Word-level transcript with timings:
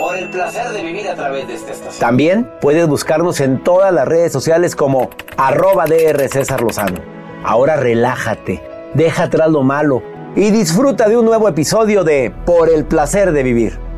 Por 0.00 0.16
el 0.16 0.30
placer 0.30 0.70
de 0.70 0.82
vivir 0.82 1.06
a 1.10 1.14
través 1.14 1.46
de 1.46 1.52
esta 1.52 1.72
estación. 1.72 2.00
También 2.00 2.50
puedes 2.62 2.88
buscarnos 2.88 3.38
en 3.42 3.62
todas 3.62 3.92
las 3.92 4.08
redes 4.08 4.32
sociales 4.32 4.74
como 4.74 5.10
arroba 5.36 5.84
DR 5.84 6.26
César 6.26 6.62
Lozano. 6.62 7.02
Ahora 7.44 7.76
relájate, 7.76 8.62
deja 8.94 9.24
atrás 9.24 9.50
lo 9.50 9.62
malo 9.62 10.02
y 10.34 10.52
disfruta 10.52 11.06
de 11.06 11.18
un 11.18 11.26
nuevo 11.26 11.50
episodio 11.50 12.02
de 12.02 12.32
Por 12.46 12.70
el 12.70 12.86
placer 12.86 13.32
de 13.32 13.42
vivir. 13.42 13.89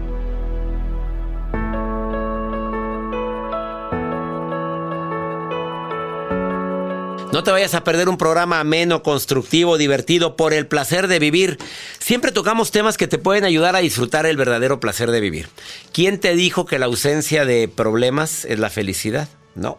No 7.32 7.42
te 7.42 7.50
vayas 7.50 7.72
a 7.72 7.82
perder 7.82 8.10
un 8.10 8.18
programa 8.18 8.60
ameno, 8.60 9.02
constructivo, 9.02 9.78
divertido, 9.78 10.36
por 10.36 10.52
el 10.52 10.66
placer 10.66 11.08
de 11.08 11.18
vivir. 11.18 11.56
Siempre 11.98 12.30
tocamos 12.30 12.72
temas 12.72 12.98
que 12.98 13.08
te 13.08 13.16
pueden 13.16 13.44
ayudar 13.44 13.74
a 13.74 13.78
disfrutar 13.78 14.26
el 14.26 14.36
verdadero 14.36 14.80
placer 14.80 15.10
de 15.10 15.22
vivir. 15.22 15.48
¿Quién 15.94 16.20
te 16.20 16.34
dijo 16.34 16.66
que 16.66 16.78
la 16.78 16.84
ausencia 16.84 17.46
de 17.46 17.68
problemas 17.68 18.44
es 18.44 18.58
la 18.58 18.68
felicidad? 18.68 19.30
No, 19.54 19.78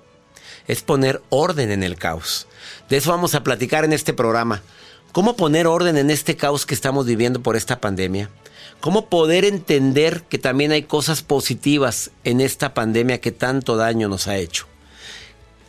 es 0.67 0.81
poner 0.81 1.21
orden 1.29 1.69
en 1.69 1.83
el 1.83 1.95
caos. 1.95 2.47
De 2.89 2.97
eso 2.97 3.11
vamos 3.11 3.35
a 3.35 3.43
platicar 3.43 3.85
en 3.85 3.93
este 3.93 4.13
programa. 4.13 4.63
¿Cómo 5.11 5.35
poner 5.35 5.67
orden 5.67 5.97
en 5.97 6.09
este 6.09 6.35
caos 6.35 6.65
que 6.65 6.73
estamos 6.73 7.05
viviendo 7.05 7.43
por 7.43 7.55
esta 7.55 7.79
pandemia? 7.79 8.31
¿Cómo 8.79 9.09
poder 9.09 9.45
entender 9.45 10.23
que 10.23 10.39
también 10.39 10.71
hay 10.71 10.83
cosas 10.83 11.21
positivas 11.21 12.09
en 12.23 12.41
esta 12.41 12.73
pandemia 12.73 13.21
que 13.21 13.31
tanto 13.31 13.77
daño 13.77 14.09
nos 14.09 14.27
ha 14.27 14.37
hecho? 14.37 14.72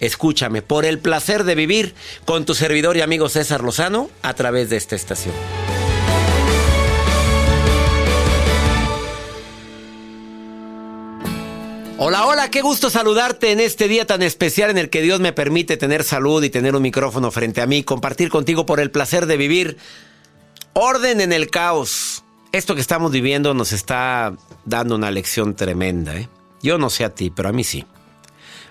Escúchame, 0.00 0.62
por 0.62 0.84
el 0.84 0.98
placer 0.98 1.44
de 1.44 1.54
vivir 1.54 1.94
con 2.24 2.44
tu 2.44 2.54
servidor 2.54 2.96
y 2.96 3.00
amigo 3.00 3.28
César 3.28 3.62
Lozano 3.62 4.10
a 4.22 4.34
través 4.34 4.70
de 4.70 4.76
esta 4.76 4.96
estación. 4.96 5.34
Hola, 11.96 12.26
hola, 12.26 12.50
qué 12.50 12.60
gusto 12.60 12.90
saludarte 12.90 13.52
en 13.52 13.60
este 13.60 13.86
día 13.86 14.04
tan 14.04 14.20
especial 14.22 14.68
en 14.68 14.78
el 14.78 14.90
que 14.90 15.00
Dios 15.00 15.20
me 15.20 15.32
permite 15.32 15.76
tener 15.76 16.02
salud 16.02 16.42
y 16.42 16.50
tener 16.50 16.74
un 16.74 16.82
micrófono 16.82 17.30
frente 17.30 17.62
a 17.62 17.66
mí, 17.66 17.84
compartir 17.84 18.30
contigo 18.30 18.66
por 18.66 18.80
el 18.80 18.90
placer 18.90 19.26
de 19.26 19.36
vivir. 19.36 19.78
Orden 20.72 21.20
en 21.20 21.32
el 21.32 21.50
caos. 21.50 22.24
Esto 22.50 22.74
que 22.74 22.80
estamos 22.80 23.12
viviendo 23.12 23.54
nos 23.54 23.72
está 23.72 24.34
dando 24.64 24.96
una 24.96 25.12
lección 25.12 25.54
tremenda. 25.54 26.16
¿eh? 26.16 26.28
Yo 26.62 26.78
no 26.78 26.90
sé 26.90 27.04
a 27.04 27.14
ti, 27.14 27.30
pero 27.30 27.48
a 27.48 27.52
mí 27.52 27.62
sí. 27.62 27.86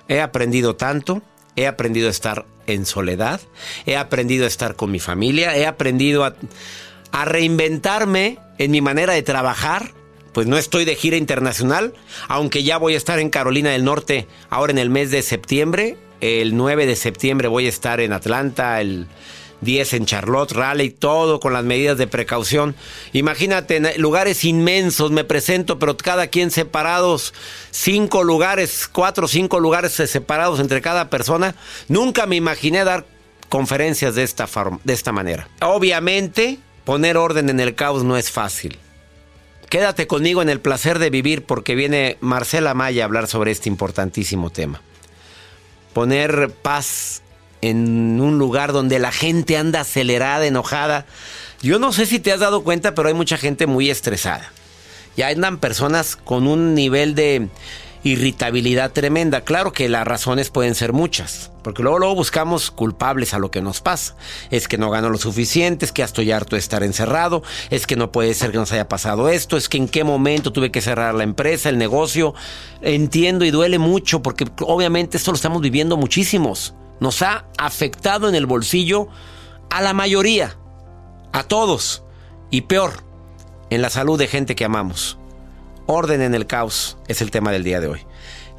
He 0.07 0.21
aprendido 0.21 0.75
tanto, 0.75 1.21
he 1.55 1.67
aprendido 1.67 2.07
a 2.07 2.11
estar 2.11 2.45
en 2.67 2.85
soledad, 2.85 3.41
he 3.85 3.97
aprendido 3.97 4.45
a 4.45 4.47
estar 4.47 4.75
con 4.75 4.91
mi 4.91 4.99
familia, 4.99 5.55
he 5.55 5.65
aprendido 5.65 6.23
a, 6.23 6.35
reinventarme 7.25 8.39
en 8.57 8.71
mi 8.71 8.81
manera 8.81 9.13
de 9.13 9.23
trabajar. 9.23 9.91
Pues 10.33 10.47
no 10.47 10.57
estoy 10.57 10.83
de 10.83 10.95
gira 10.95 11.15
internacional, 11.15 11.93
aunque 12.27 12.63
ya 12.63 12.77
voy 12.77 12.95
a 12.95 12.97
estar 12.97 13.19
en 13.19 13.29
Carolina 13.29 13.69
del 13.69 13.85
Norte 13.85 14.27
ahora 14.49 14.71
en 14.71 14.79
el 14.79 14.89
mes 14.89 15.11
de 15.11 15.21
septiembre. 15.21 15.95
El 16.21 16.57
9 16.57 16.87
de 16.87 16.95
septiembre 16.95 17.47
voy 17.47 17.67
a 17.67 17.69
estar 17.69 17.99
en 17.99 18.13
Atlanta, 18.13 18.81
el 18.81 19.07
10 19.63 19.93
en 19.93 20.05
Charlotte, 20.05 20.51
Raleigh, 20.51 20.91
todo 20.91 21.39
con 21.39 21.53
las 21.53 21.63
medidas 21.63 21.97
de 21.97 22.07
precaución. 22.07 22.75
Imagínate, 23.13 23.97
lugares 23.97 24.43
inmensos 24.45 25.11
me 25.11 25.23
presento, 25.23 25.79
pero 25.79 25.97
cada 25.97 26.27
quien 26.27 26.51
separados, 26.51 27.33
cinco 27.71 28.23
lugares, 28.23 28.89
cuatro 28.91 29.25
o 29.25 29.27
cinco 29.27 29.59
lugares 29.59 29.93
separados 29.93 30.59
entre 30.59 30.81
cada 30.81 31.09
persona. 31.09 31.55
Nunca 31.87 32.25
me 32.25 32.35
imaginé 32.35 32.83
dar 32.83 33.05
conferencias 33.49 34.15
de 34.15 34.23
esta, 34.23 34.47
de 34.83 34.93
esta 34.93 35.11
manera. 35.11 35.47
Obviamente, 35.61 36.59
poner 36.85 37.17
orden 37.17 37.49
en 37.49 37.59
el 37.59 37.75
caos 37.75 38.03
no 38.03 38.17
es 38.17 38.31
fácil. 38.31 38.77
Quédate 39.69 40.05
conmigo 40.05 40.43
en 40.43 40.49
el 40.49 40.59
placer 40.59 40.99
de 40.99 41.09
vivir 41.09 41.45
porque 41.45 41.73
viene 41.73 42.17
Marcela 42.19 42.75
Maya 42.75 43.01
a 43.03 43.05
hablar 43.05 43.27
sobre 43.27 43.49
este 43.49 43.69
importantísimo 43.69 44.51
tema. 44.51 44.81
Poner 45.93 46.51
paz 46.61 47.22
en 47.63 48.19
un 48.19 48.37
lugar 48.37 48.73
donde 48.73 48.99
la 48.99 49.13
gente 49.13 49.55
anda 49.55 49.81
acelerada, 49.81 50.45
enojada. 50.45 51.05
Yo 51.61 51.79
no 51.79 51.93
sé 51.93 52.05
si 52.05 52.19
te 52.19 52.33
has 52.33 52.41
dado 52.41 52.63
cuenta, 52.63 52.93
pero 52.93 53.07
hay 53.07 53.13
mucha 53.13 53.37
gente 53.37 53.67
muy 53.67 53.89
estresada. 53.89 54.51
Ya 55.15 55.29
andan 55.29 55.59
personas 55.59 56.17
con 56.17 56.45
un 56.45 56.75
nivel 56.75 57.15
de 57.15 57.47
irritabilidad 58.03 58.91
tremenda. 58.91 59.41
Claro 59.45 59.71
que 59.71 59.87
las 59.87 60.05
razones 60.05 60.49
pueden 60.49 60.75
ser 60.75 60.91
muchas, 60.91 61.51
porque 61.63 61.83
luego, 61.83 61.99
luego 61.99 62.15
buscamos 62.15 62.69
culpables 62.69 63.33
a 63.33 63.39
lo 63.39 63.49
que 63.49 63.61
nos 63.61 63.79
pasa. 63.79 64.17
Es 64.51 64.67
que 64.67 64.77
no 64.77 64.89
gano 64.89 65.09
lo 65.09 65.17
suficiente, 65.17 65.85
es 65.85 65.93
que 65.93 66.01
ya 66.01 66.05
estoy 66.05 66.33
harto 66.33 66.57
de 66.57 66.59
estar 66.59 66.83
encerrado, 66.83 67.43
es 67.69 67.87
que 67.87 67.95
no 67.95 68.11
puede 68.11 68.33
ser 68.33 68.51
que 68.51 68.57
nos 68.57 68.73
haya 68.73 68.89
pasado 68.89 69.29
esto, 69.29 69.55
es 69.55 69.69
que 69.69 69.77
en 69.77 69.87
qué 69.87 70.03
momento 70.03 70.51
tuve 70.51 70.69
que 70.69 70.81
cerrar 70.81 71.15
la 71.15 71.23
empresa, 71.23 71.69
el 71.69 71.77
negocio. 71.77 72.33
Entiendo 72.81 73.45
y 73.45 73.51
duele 73.51 73.79
mucho 73.79 74.21
porque 74.21 74.45
obviamente 74.59 75.15
esto 75.15 75.31
lo 75.31 75.35
estamos 75.35 75.61
viviendo 75.61 75.95
muchísimos. 75.95 76.73
Nos 77.03 77.21
ha 77.21 77.43
afectado 77.57 78.29
en 78.29 78.35
el 78.35 78.45
bolsillo 78.45 79.09
a 79.69 79.81
la 79.81 79.91
mayoría, 79.91 80.55
a 81.33 81.43
todos, 81.43 82.01
y 82.49 82.61
peor, 82.61 82.93
en 83.69 83.81
la 83.81 83.89
salud 83.89 84.17
de 84.17 84.27
gente 84.27 84.55
que 84.55 84.63
amamos. 84.63 85.17
Orden 85.85 86.21
en 86.21 86.33
el 86.33 86.47
caos 86.47 86.97
es 87.09 87.21
el 87.21 87.29
tema 87.29 87.51
del 87.51 87.65
día 87.65 87.81
de 87.81 87.87
hoy. 87.87 87.99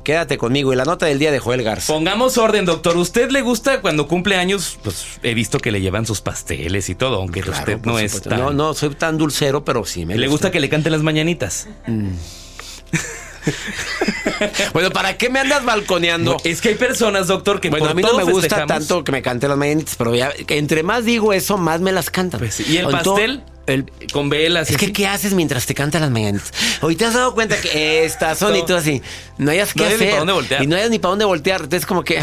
Quédate 0.04 0.36
conmigo 0.36 0.74
y 0.74 0.76
la 0.76 0.84
nota 0.84 1.06
del 1.06 1.18
día 1.18 1.32
de 1.32 1.38
Joel 1.38 1.62
Garza. 1.62 1.90
Pongamos 1.90 2.36
orden, 2.36 2.66
doctor. 2.66 2.98
¿Usted 2.98 3.30
le 3.30 3.40
gusta 3.40 3.80
cuando 3.80 4.06
cumple 4.08 4.36
años? 4.36 4.78
Pues 4.82 5.18
he 5.22 5.32
visto 5.32 5.58
que 5.58 5.72
le 5.72 5.80
llevan 5.80 6.04
sus 6.04 6.20
pasteles 6.20 6.90
y 6.90 6.94
todo, 6.94 7.22
aunque 7.22 7.40
Claro, 7.40 7.60
usted 7.60 7.80
no 7.86 7.98
es 7.98 8.20
tan... 8.20 8.38
No, 8.38 8.50
no 8.52 8.74
soy 8.74 8.90
tan 8.90 9.16
dulcero, 9.16 9.64
pero 9.64 9.86
sí 9.86 10.04
me 10.04 10.18
¿Le 10.18 10.28
gusta 10.28 10.50
que 10.50 10.60
le 10.60 10.68
canten 10.68 10.92
las 10.92 11.00
mañanitas? 11.00 11.66
Bueno, 14.72 14.90
¿para 14.90 15.16
qué 15.16 15.28
me 15.30 15.38
andas 15.40 15.64
balconeando? 15.64 16.32
No, 16.32 16.36
es 16.44 16.60
que 16.60 16.70
hay 16.70 16.74
personas, 16.74 17.26
doctor, 17.26 17.60
que 17.60 17.70
Bueno, 17.70 17.84
por 17.86 17.92
a 17.92 17.94
mí 17.94 18.02
no 18.02 18.14
me 18.16 18.24
gusta 18.24 18.40
festejamos. 18.42 18.68
tanto 18.68 19.04
que 19.04 19.12
me 19.12 19.22
canten 19.22 19.48
las 19.48 19.58
mañanitas, 19.58 19.94
pero 19.96 20.14
ya, 20.14 20.32
entre 20.48 20.82
más 20.82 21.04
digo 21.04 21.32
eso, 21.32 21.56
más 21.58 21.80
me 21.80 21.92
las 21.92 22.10
cantan. 22.10 22.40
Pues. 22.40 22.60
¿Y 22.68 22.78
el 22.78 22.86
pastel? 22.88 23.42
el- 23.66 23.90
Con 24.12 24.28
velas. 24.28 24.70
y 24.70 24.74
es 24.74 24.78
que. 24.78 24.92
¿qué 24.92 25.06
haces 25.06 25.32
mientras 25.34 25.64
te 25.66 25.74
cantan 25.74 26.02
las 26.02 26.10
mañanitas? 26.10 26.52
Hoy 26.82 26.96
te 26.96 27.04
has 27.06 27.14
dado 27.14 27.32
cuenta 27.34 27.58
que 27.60 28.04
estas 28.04 28.38
son 28.38 28.54
y 28.56 28.64
tú 28.66 28.74
así, 28.74 29.00
no 29.38 29.50
hayas 29.50 29.72
que 29.72 29.80
No 29.80 29.86
hayas 29.86 29.98
ni 30.00 30.04
hacer. 30.06 30.10
pa' 30.12 30.18
dónde 30.18 30.32
voltear. 30.34 30.62
Y 30.62 30.66
no 30.66 30.76
hayas 30.76 30.90
ni 30.90 30.98
para 30.98 31.10
dónde 31.10 31.24
voltear. 31.24 31.60
Entonces, 31.62 31.86
como 31.86 32.02
que. 32.04 32.20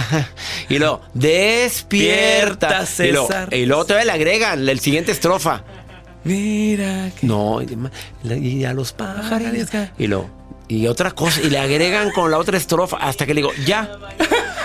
Y 0.70 0.78
luego, 0.80 1.02
despierta. 1.14 2.86
Y 3.00 3.12
luego, 3.12 3.28
César. 3.28 3.54
y 3.54 3.66
luego 3.66 3.86
todavía 3.86 4.06
le 4.06 4.12
agregan 4.12 4.68
el 4.70 4.80
siguiente 4.80 5.12
estrofa. 5.12 5.64
Mira. 6.24 7.10
que- 7.20 7.26
No, 7.26 7.62
y- 7.62 7.78
y 8.38 8.66
a 8.66 8.74
los 8.74 8.94
pájaros. 8.94 9.48
Y 9.98 10.08
lo 10.08 10.30
y 10.76 10.88
otra 10.88 11.12
cosa, 11.12 11.42
y 11.42 11.50
le 11.50 11.58
agregan 11.60 12.12
con 12.12 12.32
la 12.32 12.38
otra 12.38 12.58
estrofa 12.58 12.98
hasta 12.98 13.26
que 13.26 13.34
le 13.34 13.42
digo, 13.42 13.54
ya. 13.66 13.98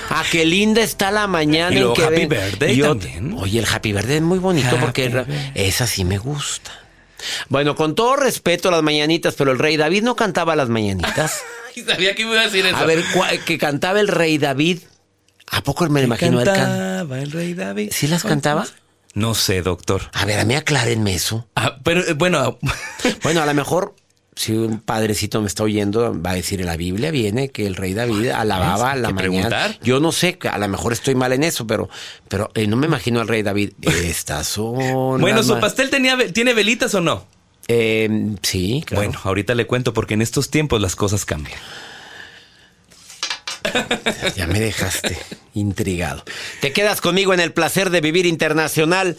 Ah, 0.08 0.22
qué 0.30 0.44
linda 0.46 0.82
está 0.82 1.10
la 1.10 1.26
mañana 1.26 1.74
Y 1.74 1.80
luego 1.80 1.94
en 1.94 1.96
que 1.96 2.04
Happy 2.04 2.26
ven". 2.26 2.28
Birthday 2.28 2.72
Y 2.72 2.76
yo- 2.76 2.88
también. 2.88 3.34
Oye, 3.38 3.58
el 3.58 3.66
Happy 3.66 3.92
Birthday 3.92 4.16
es 4.16 4.22
muy 4.22 4.38
bonito 4.38 4.68
Happy 4.68 4.78
porque 4.80 5.08
Birthday. 5.08 5.52
esa 5.54 5.86
sí 5.86 6.04
me 6.04 6.18
gusta. 6.18 6.70
Bueno, 7.48 7.74
con 7.74 7.94
todo 7.94 8.14
respeto 8.16 8.68
a 8.68 8.72
las 8.72 8.82
mañanitas, 8.82 9.34
pero 9.34 9.50
el 9.50 9.58
rey 9.58 9.76
David 9.76 10.02
no 10.04 10.14
cantaba 10.16 10.54
las 10.54 10.68
mañanitas. 10.68 11.40
Sabía 11.86 12.14
que 12.14 12.24
me 12.24 12.32
iba 12.32 12.40
a 12.40 12.44
decir 12.44 12.64
eso. 12.64 12.76
A 12.76 12.84
ver, 12.84 13.02
¿cuál- 13.14 13.42
que 13.44 13.58
cantaba 13.58 14.00
el 14.00 14.08
rey 14.08 14.38
David. 14.38 14.80
¿A 15.50 15.62
poco 15.62 15.88
me 15.88 16.00
lo 16.00 16.06
imagino 16.06 16.40
él 16.40 16.46
can- 16.46 16.54
cantaba 16.56 17.18
el 17.20 17.32
rey 17.32 17.54
David. 17.54 17.90
¿Sí 17.92 18.06
las 18.06 18.22
cantaba? 18.22 18.66
No 19.14 19.34
sé, 19.34 19.62
doctor. 19.62 20.02
A 20.12 20.24
ver, 20.24 20.38
a 20.40 20.44
mí 20.44 20.54
aclárenme 20.54 21.14
eso. 21.14 21.46
Ah, 21.56 21.76
pero 21.82 22.02
eh, 22.06 22.12
bueno, 22.12 22.58
Bueno, 23.22 23.42
a 23.42 23.46
lo 23.46 23.54
mejor, 23.54 23.94
si 24.36 24.52
un 24.52 24.80
padrecito 24.80 25.40
me 25.40 25.46
está 25.46 25.62
oyendo, 25.62 26.14
va 26.20 26.30
a 26.30 26.34
decir 26.34 26.60
en 26.60 26.66
la 26.66 26.76
Biblia 26.76 27.10
viene 27.10 27.48
que 27.48 27.66
el 27.66 27.74
rey 27.74 27.94
David 27.94 28.28
alababa 28.28 28.92
a 28.92 28.96
la 28.96 29.10
mañana. 29.10 29.16
preguntar. 29.16 29.78
Yo 29.82 29.98
no 29.98 30.12
sé, 30.12 30.38
a 30.50 30.58
lo 30.58 30.68
mejor 30.68 30.92
estoy 30.92 31.14
mal 31.14 31.32
en 31.32 31.42
eso, 31.42 31.66
pero, 31.66 31.88
pero 32.28 32.50
eh, 32.54 32.66
no 32.66 32.76
me 32.76 32.86
imagino 32.86 33.20
al 33.20 33.28
rey 33.28 33.42
David. 33.42 33.72
Estas 33.80 34.46
son. 34.46 35.20
bueno, 35.20 35.42
¿su 35.42 35.58
pastel 35.58 35.88
tenía, 35.88 36.18
tiene 36.34 36.52
velitas 36.52 36.94
o 36.94 37.00
no? 37.00 37.26
Eh, 37.66 38.36
sí, 38.42 38.84
claro. 38.86 39.04
Bueno, 39.04 39.20
ahorita 39.24 39.54
le 39.54 39.66
cuento 39.66 39.94
porque 39.94 40.14
en 40.14 40.22
estos 40.22 40.50
tiempos 40.50 40.82
las 40.82 40.94
cosas 40.96 41.24
cambian. 41.24 41.58
Ya 44.36 44.46
me 44.46 44.60
dejaste 44.60 45.18
intrigado. 45.54 46.24
Te 46.60 46.72
quedas 46.72 47.00
conmigo 47.00 47.32
en 47.32 47.40
el 47.40 47.52
placer 47.52 47.88
de 47.90 48.02
vivir 48.02 48.26
internacional. 48.26 49.16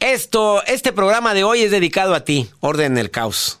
Esto, 0.00 0.64
este 0.66 0.92
programa 0.92 1.34
de 1.34 1.44
hoy 1.44 1.60
es 1.60 1.70
dedicado 1.70 2.14
a 2.14 2.24
ti. 2.24 2.48
Orden 2.60 2.92
en 2.92 2.98
el 2.98 3.10
caos. 3.10 3.60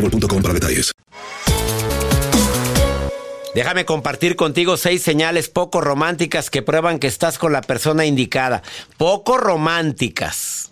Déjame 3.53 3.83
compartir 3.83 4.37
contigo 4.37 4.77
seis 4.77 5.01
señales 5.01 5.49
poco 5.49 5.81
románticas 5.81 6.49
que 6.49 6.61
prueban 6.61 6.99
que 6.99 7.07
estás 7.07 7.37
con 7.37 7.51
la 7.51 7.61
persona 7.61 8.05
indicada. 8.05 8.63
Poco 8.97 9.37
románticas. 9.37 10.71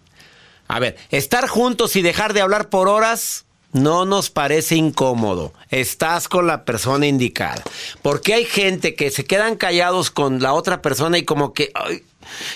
A 0.68 0.80
ver, 0.80 0.98
estar 1.10 1.48
juntos 1.48 1.96
y 1.96 2.02
dejar 2.02 2.34
de 2.34 2.42
hablar 2.42 2.70
por 2.70 2.88
horas 2.88 3.46
no 3.74 4.06
nos 4.06 4.30
parece 4.30 4.76
incómodo. 4.76 5.54
Estás 5.70 6.28
con 6.30 6.48
la 6.48 6.64
persona 6.64 7.06
indicada. 7.06 7.64
Porque 8.02 8.34
hay 8.34 8.46
gente 8.46 8.96
que 8.96 9.12
se 9.12 9.26
quedan 9.26 9.58
callados 9.58 10.10
con 10.10 10.42
la 10.42 10.54
otra 10.54 10.82
persona 10.82 11.18
y 11.18 11.26
como 11.26 11.54
que, 11.54 11.74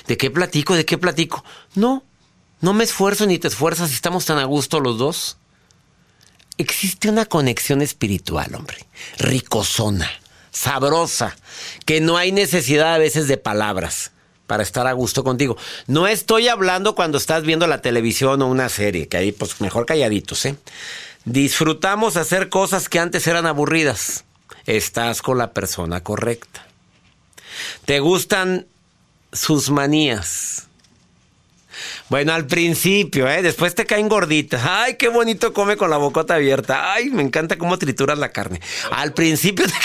¿de 0.07 0.17
qué 0.17 0.31
platico? 0.31 0.75
¿De 0.75 0.85
qué 0.85 0.97
platico? 0.97 1.43
No, 1.75 2.03
no 2.61 2.73
me 2.73 2.85
esfuerzo 2.85 3.25
ni 3.25 3.39
te 3.39 3.49
esfuerzas 3.49 3.89
si 3.89 3.95
estamos 3.95 4.25
tan 4.25 4.37
a 4.37 4.45
gusto 4.45 4.79
los 4.79 4.97
dos. 4.97 5.37
Existe 6.57 7.09
una 7.09 7.25
conexión 7.25 7.81
espiritual, 7.81 8.53
hombre, 8.55 8.85
ricosona, 9.17 10.09
sabrosa, 10.51 11.35
que 11.85 11.99
no 11.99 12.17
hay 12.17 12.31
necesidad 12.31 12.93
a 12.93 12.99
veces 12.99 13.27
de 13.27 13.37
palabras 13.37 14.11
para 14.45 14.63
estar 14.63 14.85
a 14.85 14.93
gusto 14.93 15.23
contigo. 15.23 15.57
No 15.87 16.07
estoy 16.07 16.47
hablando 16.47 16.93
cuando 16.95 17.17
estás 17.17 17.43
viendo 17.43 17.65
la 17.65 17.81
televisión 17.81 18.41
o 18.41 18.47
una 18.47 18.69
serie, 18.69 19.07
que 19.07 19.17
ahí 19.17 19.31
pues 19.31 19.61
mejor 19.61 19.85
calladitos, 19.85 20.45
¿eh? 20.45 20.55
Disfrutamos 21.25 22.17
hacer 22.17 22.49
cosas 22.49 22.89
que 22.89 22.99
antes 22.99 23.25
eran 23.27 23.45
aburridas. 23.45 24.25
Estás 24.65 25.21
con 25.21 25.37
la 25.37 25.53
persona 25.53 26.03
correcta. 26.03 26.67
¿Te 27.85 27.99
gustan 27.99 28.67
sus 29.31 29.69
manías? 29.69 30.67
Bueno, 32.09 32.33
al 32.33 32.47
principio, 32.47 33.29
¿eh? 33.29 33.41
Después 33.41 33.75
te 33.75 33.85
caen 33.85 34.09
gorditas. 34.09 34.61
Ay, 34.65 34.95
qué 34.95 35.07
bonito 35.07 35.53
come 35.53 35.77
con 35.77 35.89
la 35.89 35.97
bocota 35.97 36.35
abierta. 36.35 36.93
Ay, 36.93 37.09
me 37.09 37.21
encanta 37.21 37.57
cómo 37.57 37.77
trituras 37.77 38.17
la 38.17 38.29
carne. 38.29 38.61
Al 38.91 39.13
principio 39.13 39.65
te 39.65 39.73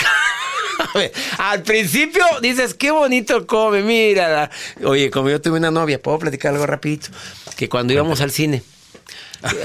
A 0.79 0.97
ver, 0.97 1.11
al 1.37 1.63
principio 1.63 2.23
dices, 2.41 2.73
qué 2.73 2.91
bonito 2.91 3.45
come, 3.45 3.81
mira. 3.81 4.49
Oye, 4.83 5.11
como 5.11 5.29
yo 5.29 5.41
tuve 5.41 5.57
una 5.57 5.71
novia, 5.71 6.01
¿puedo 6.01 6.19
platicar 6.19 6.53
algo 6.53 6.65
rapidito? 6.65 7.09
Que 7.57 7.67
cuando 7.67 7.93
íbamos 7.93 8.21
al 8.21 8.31
cine, 8.31 8.63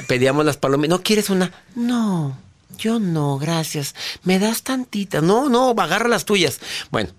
pedíamos 0.09 0.45
las 0.45 0.57
palomitas. 0.57 0.91
¿No 0.91 1.03
quieres 1.03 1.31
una? 1.31 1.53
No, 1.77 2.37
yo 2.79 2.99
no, 2.99 3.39
gracias. 3.39 3.95
¿Me 4.25 4.39
das 4.39 4.63
tantita? 4.63 5.21
No, 5.21 5.49
no, 5.49 5.71
agarra 5.79 6.09
las 6.09 6.25
tuyas. 6.25 6.61
Bueno, 6.91 7.11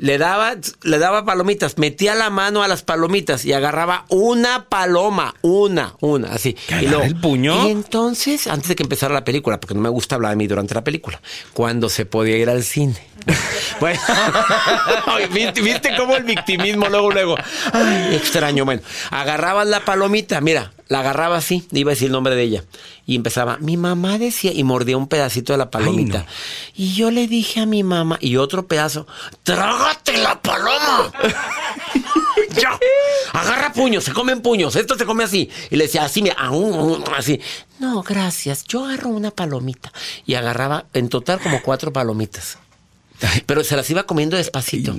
le 0.00 0.16
daba, 0.16 0.56
le 0.82 0.98
daba 0.98 1.26
palomitas, 1.26 1.76
metía 1.76 2.14
la 2.14 2.30
mano 2.30 2.62
a 2.62 2.68
las 2.68 2.82
palomitas 2.82 3.44
y 3.44 3.52
agarraba 3.52 4.06
una 4.08 4.64
paloma, 4.68 5.34
una, 5.42 5.94
una, 6.00 6.32
así. 6.32 6.56
Y 6.80 6.86
luego, 6.86 7.04
el 7.04 7.16
puño? 7.16 7.66
Y 7.66 7.70
entonces, 7.70 8.46
antes 8.46 8.68
de 8.70 8.76
que 8.76 8.82
empezara 8.82 9.12
la 9.12 9.24
película, 9.24 9.60
porque 9.60 9.74
no 9.74 9.82
me 9.82 9.90
gusta 9.90 10.14
hablar 10.14 10.30
de 10.30 10.36
mí 10.36 10.46
durante 10.46 10.74
la 10.74 10.82
película, 10.82 11.20
cuando 11.52 11.90
se 11.90 12.06
podía 12.06 12.36
ir 12.38 12.48
al 12.48 12.64
cine. 12.64 12.96
Bueno, 13.78 13.98
¿viste, 15.32 15.62
¿viste 15.62 15.96
cómo 15.96 16.14
el 16.14 16.24
victimismo 16.24 16.88
luego, 16.88 17.10
luego? 17.12 17.36
Ay, 17.72 18.14
extraño. 18.14 18.66
Bueno, 18.66 18.82
agarrabas 19.10 19.66
la 19.68 19.84
palomita, 19.86 20.40
mira, 20.42 20.72
la 20.90 21.00
agarraba 21.00 21.36
así, 21.36 21.64
iba 21.70 21.92
a 21.92 21.94
decir 21.94 22.06
el 22.06 22.12
nombre 22.12 22.34
de 22.34 22.42
ella, 22.42 22.64
y 23.06 23.14
empezaba, 23.14 23.58
mi 23.58 23.76
mamá 23.76 24.18
decía, 24.18 24.52
y 24.52 24.64
mordía 24.64 24.96
un 24.96 25.06
pedacito 25.06 25.52
de 25.52 25.58
la 25.58 25.70
palomita. 25.70 26.26
Y 26.74 26.94
yo 26.94 27.12
le 27.12 27.28
dije 27.28 27.60
a 27.60 27.66
mi 27.66 27.84
mamá, 27.84 28.18
y 28.20 28.36
otro 28.38 28.66
pedazo, 28.66 29.06
trágate 29.44 30.16
la 30.18 30.42
paloma. 30.42 31.12
ya, 32.60 32.76
agarra 33.32 33.72
puños, 33.72 34.02
se 34.02 34.12
comen 34.12 34.42
puños, 34.42 34.74
esto 34.74 34.98
se 34.98 35.06
come 35.06 35.22
así. 35.22 35.48
Y 35.70 35.76
le 35.76 35.84
decía, 35.84 36.04
así, 36.04 36.22
mira, 36.22 36.34
aún, 36.36 37.04
así. 37.16 37.40
No, 37.78 38.02
gracias, 38.02 38.64
yo 38.64 38.84
agarro 38.84 39.10
una 39.10 39.30
palomita. 39.30 39.92
Y 40.26 40.34
agarraba 40.34 40.86
en 40.92 41.08
total 41.08 41.38
como 41.38 41.62
cuatro 41.62 41.92
palomitas. 41.92 42.58
Pero 43.46 43.64
se 43.64 43.76
las 43.76 43.88
iba 43.90 44.04
comiendo 44.04 44.36
despacito. 44.36 44.94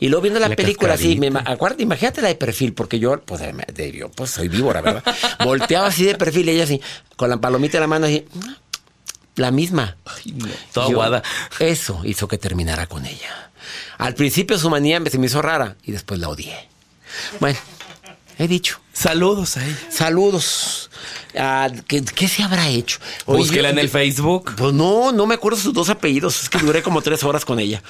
Y 0.00 0.08
luego 0.08 0.22
viendo 0.22 0.40
la, 0.40 0.48
La 0.48 0.56
película 0.56 0.94
así, 0.94 1.16
me, 1.16 1.28
cascarita. 1.28 1.52
acuérdate, 1.52 1.82
imagínate 1.82 2.22
la 2.22 2.28
de 2.28 2.34
perfil, 2.36 2.72
porque 2.72 2.98
yo, 2.98 3.20
pues, 3.22 3.40
de- 3.40 3.92
yo, 3.92 4.10
pues 4.10 4.30
soy 4.30 4.48
víbora, 4.48 4.80
¿verdad? 4.80 5.02
Volteaba 5.44 5.86
así 5.88 6.04
de 6.04 6.14
perfil 6.16 6.48
y 6.48 6.52
ella 6.52 6.64
así, 6.64 6.80
con 7.16 7.30
la 7.30 7.38
palomita 7.40 7.78
en 7.78 7.80
la 7.82 7.86
mano 7.88 8.06
así, 8.06 8.24
la 9.36 9.50
misma. 9.50 9.96
Toda 10.72 10.86
Yo- 10.88 10.92
aguada. 10.92 11.22
Eso 11.58 12.00
hizo 12.04 12.28
que 12.28 12.38
terminara 12.38 12.86
con 12.86 13.04
ella. 13.06 13.50
Al 13.98 14.14
principio 14.14 14.58
su 14.58 14.70
manía 14.70 15.00
se 15.10 15.18
me 15.18 15.26
hizo 15.26 15.40
rara 15.42 15.76
y 15.84 15.92
después 15.92 16.20
la 16.20 16.28
odié. 16.28 16.68
Bueno, 17.40 17.58
he 18.38 18.48
dicho. 18.48 18.80
Saludos 18.92 19.56
a 19.56 19.64
ella. 19.64 19.76
Saludos. 19.90 20.90
Ah, 21.36 21.68
¿qué, 21.88 22.02
qué 22.02 22.28
se 22.28 22.42
habrá 22.42 22.68
hecho? 22.68 22.98
Búsquela 23.26 23.70
en 23.70 23.78
el 23.78 23.88
Facebook. 23.88 24.52
Pues 24.56 24.72
no, 24.72 25.12
no 25.12 25.26
me 25.26 25.34
acuerdo 25.34 25.58
sus 25.58 25.74
dos 25.74 25.90
apellidos. 25.90 26.44
Es 26.44 26.48
que 26.48 26.58
duré 26.58 26.82
como 26.82 27.02
tres 27.02 27.24
horas 27.24 27.44
con 27.44 27.58
ella. 27.58 27.82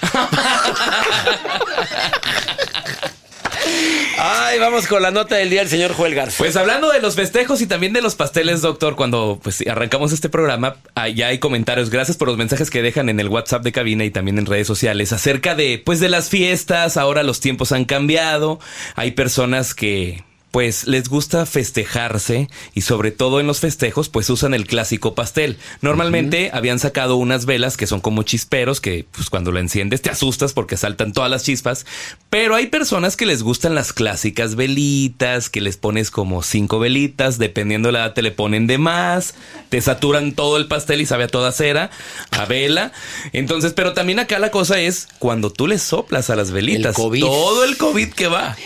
Ay, 4.16 4.58
vamos 4.58 4.86
con 4.86 5.02
la 5.02 5.10
nota 5.10 5.36
del 5.36 5.50
día 5.50 5.60
del 5.60 5.68
señor 5.68 5.92
Joel 5.92 6.14
Garza. 6.14 6.38
Pues 6.38 6.56
hablando 6.56 6.90
de 6.90 7.00
los 7.00 7.14
festejos 7.14 7.60
y 7.60 7.66
también 7.66 7.92
de 7.92 8.00
los 8.00 8.14
pasteles, 8.14 8.62
doctor, 8.62 8.96
cuando 8.96 9.38
pues 9.42 9.62
arrancamos 9.66 10.12
este 10.12 10.28
programa, 10.28 10.76
ah, 10.94 11.08
ya 11.08 11.28
hay 11.28 11.38
comentarios. 11.38 11.90
Gracias 11.90 12.16
por 12.16 12.28
los 12.28 12.38
mensajes 12.38 12.70
que 12.70 12.80
dejan 12.80 13.08
en 13.08 13.20
el 13.20 13.28
WhatsApp 13.28 13.62
de 13.62 13.72
cabina 13.72 14.04
y 14.04 14.10
también 14.10 14.38
en 14.38 14.46
redes 14.46 14.66
sociales 14.66 15.12
acerca 15.12 15.54
de 15.54 15.82
pues 15.84 16.00
de 16.00 16.08
las 16.08 16.30
fiestas. 16.30 16.96
Ahora 16.96 17.22
los 17.22 17.40
tiempos 17.40 17.72
han 17.72 17.84
cambiado. 17.84 18.60
Hay 18.94 19.10
personas 19.10 19.74
que 19.74 20.24
pues 20.54 20.86
les 20.86 21.08
gusta 21.08 21.46
festejarse 21.46 22.48
y 22.74 22.82
sobre 22.82 23.10
todo 23.10 23.40
en 23.40 23.48
los 23.48 23.58
festejos 23.58 24.08
pues 24.08 24.30
usan 24.30 24.54
el 24.54 24.68
clásico 24.68 25.16
pastel. 25.16 25.58
Normalmente 25.80 26.50
habían 26.52 26.78
sacado 26.78 27.16
unas 27.16 27.44
velas 27.44 27.76
que 27.76 27.88
son 27.88 28.00
como 28.00 28.22
chisperos 28.22 28.80
que 28.80 29.04
pues 29.10 29.30
cuando 29.30 29.50
lo 29.50 29.58
enciendes 29.58 30.00
te 30.00 30.10
asustas 30.10 30.52
porque 30.52 30.76
saltan 30.76 31.12
todas 31.12 31.28
las 31.28 31.42
chispas, 31.42 31.86
pero 32.30 32.54
hay 32.54 32.68
personas 32.68 33.16
que 33.16 33.26
les 33.26 33.42
gustan 33.42 33.74
las 33.74 33.92
clásicas 33.92 34.54
velitas, 34.54 35.50
que 35.50 35.60
les 35.60 35.76
pones 35.76 36.12
como 36.12 36.44
cinco 36.44 36.78
velitas, 36.78 37.38
dependiendo 37.38 37.88
de 37.88 37.94
la 37.94 38.04
edad 38.04 38.14
te 38.14 38.22
le 38.22 38.30
ponen 38.30 38.68
de 38.68 38.78
más, 38.78 39.34
te 39.70 39.80
saturan 39.80 40.34
todo 40.36 40.56
el 40.56 40.68
pastel 40.68 41.00
y 41.00 41.06
sabe 41.06 41.24
a 41.24 41.28
toda 41.28 41.50
cera, 41.50 41.90
a 42.30 42.44
vela. 42.44 42.92
Entonces, 43.32 43.72
pero 43.72 43.92
también 43.92 44.20
acá 44.20 44.38
la 44.38 44.52
cosa 44.52 44.78
es 44.78 45.08
cuando 45.18 45.50
tú 45.50 45.66
le 45.66 45.80
soplas 45.80 46.30
a 46.30 46.36
las 46.36 46.52
velitas, 46.52 46.96
El 46.96 47.02
COVID. 47.02 47.20
todo 47.22 47.64
el 47.64 47.76
COVID 47.76 48.12
que 48.12 48.28
va. 48.28 48.56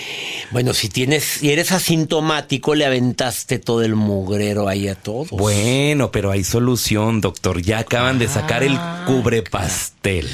Bueno, 0.51 0.73
si 0.73 0.89
tienes, 0.89 1.25
si 1.25 1.51
eres 1.51 1.73
asintomático, 1.79 2.75
le 2.75 2.85
aventaste 2.85 3.59
todo 3.59 3.83
el 3.83 3.95
mugrero 3.95 4.69
ahí 4.69 4.89
a 4.89 4.95
todos. 4.95 5.31
Bueno, 5.31 6.11
pero 6.13 6.31
hay 6.31 6.45
solución, 6.45 7.21
doctor. 7.21 7.63
Ya 7.63 7.79
acaban 7.79 8.19
de 8.19 8.29
sacar 8.29 8.63
el 8.63 8.77
Ah, 8.77 9.05
cubre 9.07 9.43
pastel. 9.43 10.29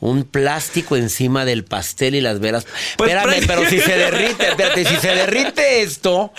Un 0.00 0.22
plástico 0.24 0.96
encima 0.96 1.44
del 1.44 1.64
pastel 1.64 2.14
y 2.14 2.20
las 2.20 2.38
velas. 2.38 2.66
Pues, 2.96 3.10
Espérame, 3.10 3.40
prácti- 3.42 3.46
pero 3.48 3.68
si 3.68 3.80
se 3.80 3.96
derrite, 3.98 4.48
espérate, 4.48 4.84
si 4.84 4.96
se 4.96 5.08
derrite 5.08 5.82
esto, 5.82 6.32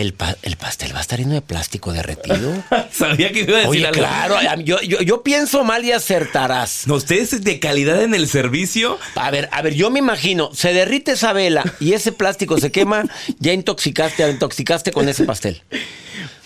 el, 0.00 0.12
pa- 0.14 0.36
el 0.42 0.56
pastel 0.56 0.94
va 0.94 0.98
a 0.98 1.00
estar 1.02 1.18
lleno 1.18 1.34
de 1.34 1.40
plástico 1.42 1.92
derretido. 1.92 2.52
Sabía 2.92 3.32
que 3.32 3.40
iba 3.40 3.54
a 3.54 3.60
decir 3.60 3.68
Oye, 3.70 3.86
algo. 3.86 3.98
claro, 4.00 4.36
yo, 4.64 4.80
yo, 4.82 5.00
yo 5.00 5.22
pienso 5.22 5.64
mal 5.64 5.84
y 5.84 5.92
acertarás. 5.92 6.86
No, 6.86 6.94
ustedes 6.94 7.42
de 7.44 7.58
calidad 7.60 8.02
en 8.02 8.14
el 8.14 8.28
servicio. 8.28 8.98
A 9.14 9.30
ver, 9.30 9.48
a 9.52 9.62
ver, 9.62 9.74
yo 9.74 9.90
me 9.90 9.98
imagino, 9.98 10.50
se 10.54 10.72
derrite 10.72 11.12
esa 11.12 11.32
vela 11.32 11.64
y 11.80 11.92
ese 11.94 12.12
plástico 12.12 12.58
se 12.58 12.70
quema, 12.72 13.04
ya 13.38 13.52
intoxicaste, 13.52 14.28
intoxicaste 14.28 14.92
con 14.92 15.08
ese 15.08 15.24
pastel. 15.24 15.62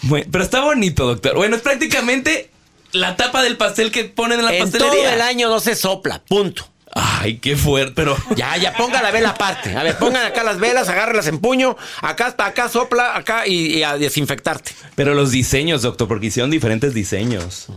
Bueno, 0.03 0.27
pero 0.31 0.45
está 0.45 0.61
bonito, 0.61 1.07
doctor. 1.07 1.37
Bueno, 1.37 1.57
es 1.57 1.63
prácticamente 1.63 2.51
la 2.93 3.17
tapa 3.17 3.43
del 3.43 3.57
pastel 3.57 3.91
que 3.93 4.05
ponen 4.05 4.39
en 4.41 4.45
la 4.47 4.55
En 4.55 4.71
todo 4.71 4.81
pastelería. 4.81 5.15
el 5.15 5.21
año 5.21 5.49
no 5.49 5.61
se 5.61 5.75
sopla, 5.75 6.23
punto. 6.27 6.67
Ay, 6.93 7.39
qué 7.39 7.57
fuerte, 7.57 7.93
pero 7.95 8.17
Ya, 8.35 8.57
ya, 8.57 8.73
ponga 8.75 9.01
la 9.03 9.11
vela 9.11 9.31
aparte. 9.31 9.77
A 9.77 9.83
ver, 9.83 9.97
pongan 9.97 10.27
acá 10.27 10.43
las 10.43 10.59
velas, 10.59 10.89
agárrelas 10.89 11.27
en 11.29 11.39
puño, 11.39 11.77
acá, 12.03 12.35
acá 12.37 12.69
sopla, 12.69 13.17
acá 13.17 13.47
y, 13.47 13.79
y 13.79 13.83
a 13.85 13.97
desinfectarte. 13.97 14.73
pero 14.97 15.15
los 15.15 15.31
diseños, 15.31 15.83
doctor, 15.83 16.09
porque 16.09 16.27
hicieron 16.27 16.51
diferentes 16.51 16.93
diseños. 16.93 17.69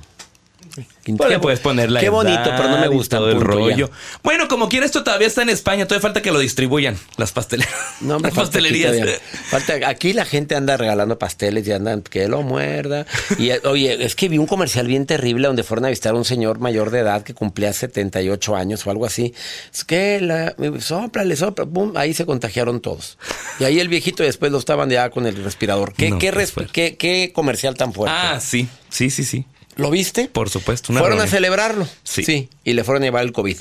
Le 1.06 1.39
puedes 1.39 1.60
poner 1.60 1.92
la 1.92 2.00
Qué 2.00 2.10
bonito, 2.10 2.42
pero 2.44 2.70
no 2.70 2.77
me 2.80 2.88
gusta. 2.88 3.18
todo 3.18 3.30
el 3.30 3.38
ya. 3.38 3.44
rollo. 3.44 3.92
Bueno, 4.24 4.48
como 4.48 4.70
quiera 4.70 4.86
esto 4.86 5.03
todavía 5.03 5.27
está 5.27 5.42
en 5.44 5.50
España, 5.50 5.86
todavía 5.86 6.01
falta 6.01 6.22
que 6.22 6.32
lo 6.32 6.39
distribuyan 6.39 6.98
las 7.18 7.32
pastelerías. 7.32 7.75
No, 8.01 8.13
las 8.20 8.22
falta 8.34 8.42
pastelerías. 8.42 9.20
Falta- 9.50 9.88
aquí 9.88 10.13
la 10.13 10.25
gente 10.25 10.56
anda 10.56 10.75
regalando 10.77 11.20
pasteles 11.20 11.68
y 11.68 11.72
andan 11.74 12.01
que 12.01 12.27
lo 12.27 12.42
muerda. 12.42 13.06
Y 13.38 13.50
eh, 13.51 13.62
oye, 13.65 14.03
es 14.03 14.15
que 14.15 14.30
vi 14.30 14.38
un 14.39 14.48
comercial 14.48 14.88
bien 14.88 15.06
terrible 15.06 15.48
donde 15.48 15.63
fueron 15.63 15.86
a 15.86 15.89
visitar 15.89 16.13
a 16.13 16.18
un 16.18 16.25
señor 16.25 16.60
mayor 16.60 16.89
de 16.89 17.00
edad 17.00 17.22
que 17.24 17.34
cumplía 17.34 17.72
78 17.74 18.56
años 18.56 18.88
o 18.88 18.89
algo 18.92 19.06
así. 19.06 19.34
Es 19.74 19.84
que 19.84 20.20
la, 20.22 20.56
sopla, 20.80 21.24
le 21.24 21.36
sopla, 21.36 21.68
ahí 21.96 22.13
se 22.13 22.25
contagiaron 22.25 22.80
todos. 22.82 23.18
Y 23.60 23.65
ahí 23.65 23.80
el 23.80 23.89
viejito 23.89 24.24
después 24.24 24.51
lo 24.51 24.58
estaban 24.58 24.89
ya 24.89 25.10
con 25.12 25.27
el 25.27 25.36
respirador. 25.44 25.94
¿Qué, 25.94 26.10
No, 26.10 26.18
qué, 26.20 26.32
qué 26.32 26.68
qué- 26.72 26.96
qué 26.98 27.32
comercial 27.34 27.75
tan 27.75 27.94
fuerte? 27.94 28.15
Ah, 28.18 28.39
sí, 28.39 28.68
sí, 28.89 29.10
sí, 29.10 29.24
sí. 29.24 29.46
¿Lo 29.75 29.89
viste? 29.89 30.27
Por 30.27 30.50
supuesto. 30.50 30.92
Una 30.92 31.01
Fueron 31.01 31.20
a 31.22 31.27
celebrarlo. 31.27 31.88
Sí. 32.03 32.50
Y 32.63 32.74
le 32.74 32.84
fueron 32.84 33.03
a 33.03 33.06
llevar 33.08 33.24
el 33.24 33.32
COVID. 33.32 33.58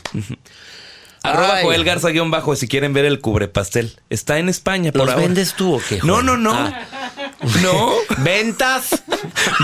Arroba 1.22 1.56
Ay. 1.56 1.64
Joel 1.64 1.84
Garza 1.84 2.08
guion 2.08 2.30
bajo 2.30 2.56
si 2.56 2.66
quieren 2.66 2.92
ver 2.92 3.04
el 3.04 3.20
cubre 3.20 3.46
pastel. 3.48 3.96
Está 4.10 4.38
en 4.38 4.48
España 4.48 4.90
por 4.90 5.02
¿Los 5.02 5.10
ahora. 5.10 5.22
vendes 5.22 5.54
tú 5.54 5.74
o 5.76 5.80
qué? 5.88 6.00
No, 6.02 6.20
no, 6.22 6.36
no. 6.36 6.52
Ah. 6.52 7.01
No. 7.62 7.90
Ventas. 8.18 9.02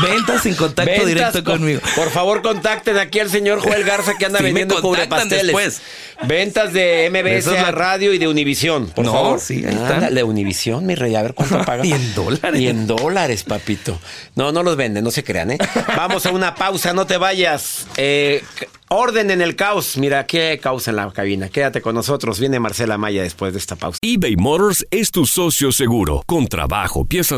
Ventas 0.03 0.43
sin 0.43 0.55
contacto 0.55 0.91
Ventas 0.91 1.07
directo 1.09 1.45
con- 1.45 1.59
conmigo. 1.59 1.81
Por 1.97 2.11
favor, 2.11 2.43
contacten 2.43 2.99
aquí 2.99 3.21
al 3.21 3.31
señor 3.31 3.61
Joel 3.61 3.85
Garza 3.85 4.15
que 4.19 4.27
anda 4.27 4.39
Sí 4.39 4.45
vendiendo 4.45 4.81
cubrepasteles. 4.81 5.47
después. 5.47 5.81
Ventas 6.27 6.73
de 6.73 7.09
MBS 7.11 7.39
Eso 7.39 7.55
es 7.55 7.63
la- 7.63 7.71
Radio 7.71 8.13
y 8.13 8.19
de 8.19 8.27
Univisión, 8.27 8.89
por 8.89 9.05
No, 9.05 9.13
favor. 9.13 9.41
sí, 9.41 9.65
ahí 9.65 10.13
de 10.15 10.23
Univisión, 10.25 10.85
mi 10.87 10.95
rey, 10.97 11.15
a 11.15 11.23
ver 11.23 11.35
cuánto 11.35 11.65
paga. 11.65 11.85
Y 11.89 11.93
en 11.93 12.15
dólares. 12.15 12.61
Y 12.61 12.67
en 12.69 12.87
dólares, 12.87 13.45
papito. 13.45 13.99
No, 14.35 14.51
no 14.53 14.63
los 14.65 14.77
venden, 14.77 15.05
no 15.05 15.11
se 15.13 15.23
crean, 15.23 15.53
¿eh? 15.53 15.59
Vamos 15.97 16.27
a 16.27 16.31
una 16.31 16.55
pausa, 16.57 16.93
no 16.93 17.07
te 17.07 17.17
vayas. 17.17 17.87
Eh, 17.97 18.43
Orden 18.91 19.31
en 19.31 19.43
el 19.43 19.55
caos. 19.55 19.99
Mira, 19.99 20.25
qué 20.27 20.59
caos 20.63 20.89
en 20.89 20.97
la 20.97 21.11
cabina. 21.13 21.51
Quédate 21.51 21.83
con 21.83 21.95
nosotros. 21.95 22.41
Viene 22.41 22.59
Marcela 22.59 22.97
Maya 22.97 23.23
después 23.23 23.53
de 23.53 23.59
esta 23.59 23.77
pausa. 23.77 23.99
eBay 24.01 24.37
Motors 24.37 24.87
es 24.91 25.11
tu 25.11 25.27
socio 25.27 25.73
seguro. 25.73 26.23
Con 26.27 26.47
trabajo, 26.49 27.05
piezas 27.05 27.38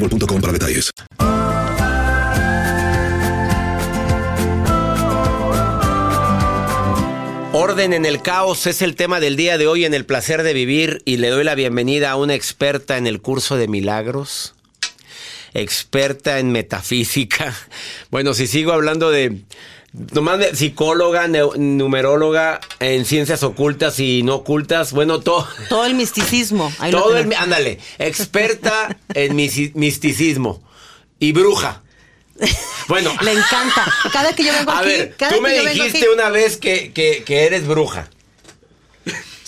boostmobile.com 0.01 0.41
para 0.41 0.53
detalles. 0.53 0.91
Orden 7.53 7.93
en 7.93 8.05
el 8.05 8.21
caos 8.21 8.65
es 8.65 8.81
el 8.81 8.95
tema 8.95 9.19
del 9.19 9.35
día 9.35 9.57
de 9.57 9.67
hoy 9.67 9.85
en 9.85 9.93
el 9.93 10.05
placer 10.05 10.41
de 10.43 10.53
vivir 10.53 11.01
y 11.05 11.17
le 11.17 11.29
doy 11.29 11.43
la 11.43 11.53
bienvenida 11.53 12.11
a 12.11 12.15
una 12.15 12.33
experta 12.33 12.97
en 12.97 13.07
el 13.07 13.21
curso 13.21 13.57
de 13.57 13.67
milagros, 13.67 14.55
experta 15.53 16.39
en 16.39 16.51
metafísica. 16.51 17.55
Bueno, 18.09 18.33
si 18.33 18.47
sigo 18.47 18.73
hablando 18.73 19.09
de 19.09 19.41
nomás 19.93 20.39
psicóloga, 20.57 21.27
numeróloga 21.57 22.59
en 22.79 23.05
ciencias 23.05 23.43
ocultas 23.43 23.99
y 23.99 24.23
no 24.23 24.35
ocultas, 24.35 24.93
bueno, 24.93 25.19
todo 25.19 25.47
Todo 25.69 25.85
el 25.85 25.95
misticismo. 25.95 26.71
ahí 26.79 26.91
todo 26.91 27.17
el, 27.17 27.33
ándale, 27.35 27.79
experta 27.99 28.97
en 29.13 29.35
misticismo 29.35 30.61
y 31.19 31.31
bruja. 31.33 31.81
Bueno, 32.87 33.11
Le 33.21 33.33
encanta. 33.33 33.85
Cada 34.11 34.33
que 34.33 34.43
yo 34.43 34.53
vengo 34.53 34.71
a 34.71 34.79
aquí, 34.79 34.87
ver, 34.87 35.15
cada 35.17 35.31
tú 35.31 35.37
que 35.37 35.41
me 35.41 35.59
dijiste 35.69 35.97
aquí, 35.99 36.07
una 36.13 36.29
vez 36.29 36.57
que, 36.57 36.91
que- 36.93 37.23
que 37.23 37.45
eres 37.45 37.67
bruja. 37.67 38.09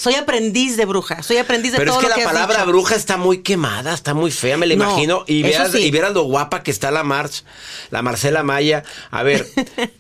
Soy 0.04 0.16
aprendiz 0.16 0.76
de 0.76 0.84
bruja, 0.84 1.24
soy 1.24 1.38
aprendiz 1.38 1.72
de 1.72 1.78
Pero 1.78 1.92
es 1.92 1.98
todo 1.98 2.02
que 2.02 2.10
lo 2.10 2.10
la 2.10 2.16
que 2.18 2.26
palabra 2.26 2.58
dicho. 2.58 2.68
bruja 2.68 2.96
está 2.96 3.16
muy 3.16 3.38
quemada, 3.42 3.94
está 3.94 4.14
muy 4.14 4.32
fea, 4.32 4.58
me 4.58 4.68
la 4.68 4.76
No, 4.76 4.84
imagino. 4.84 5.24
Y 5.28 5.44
vieras, 5.44 5.72
sí. 5.72 5.78
y 5.78 5.92
vieras 5.92 6.14
lo 6.14 6.24
guapa 6.24 6.62
que 6.62 6.72
está 6.72 6.92
la 6.92 7.04
March, 7.04 7.46
la 7.90 8.02
Marcela 8.02 8.44
Maya. 8.44 8.84
A 9.12 9.24
ver, 9.24 9.48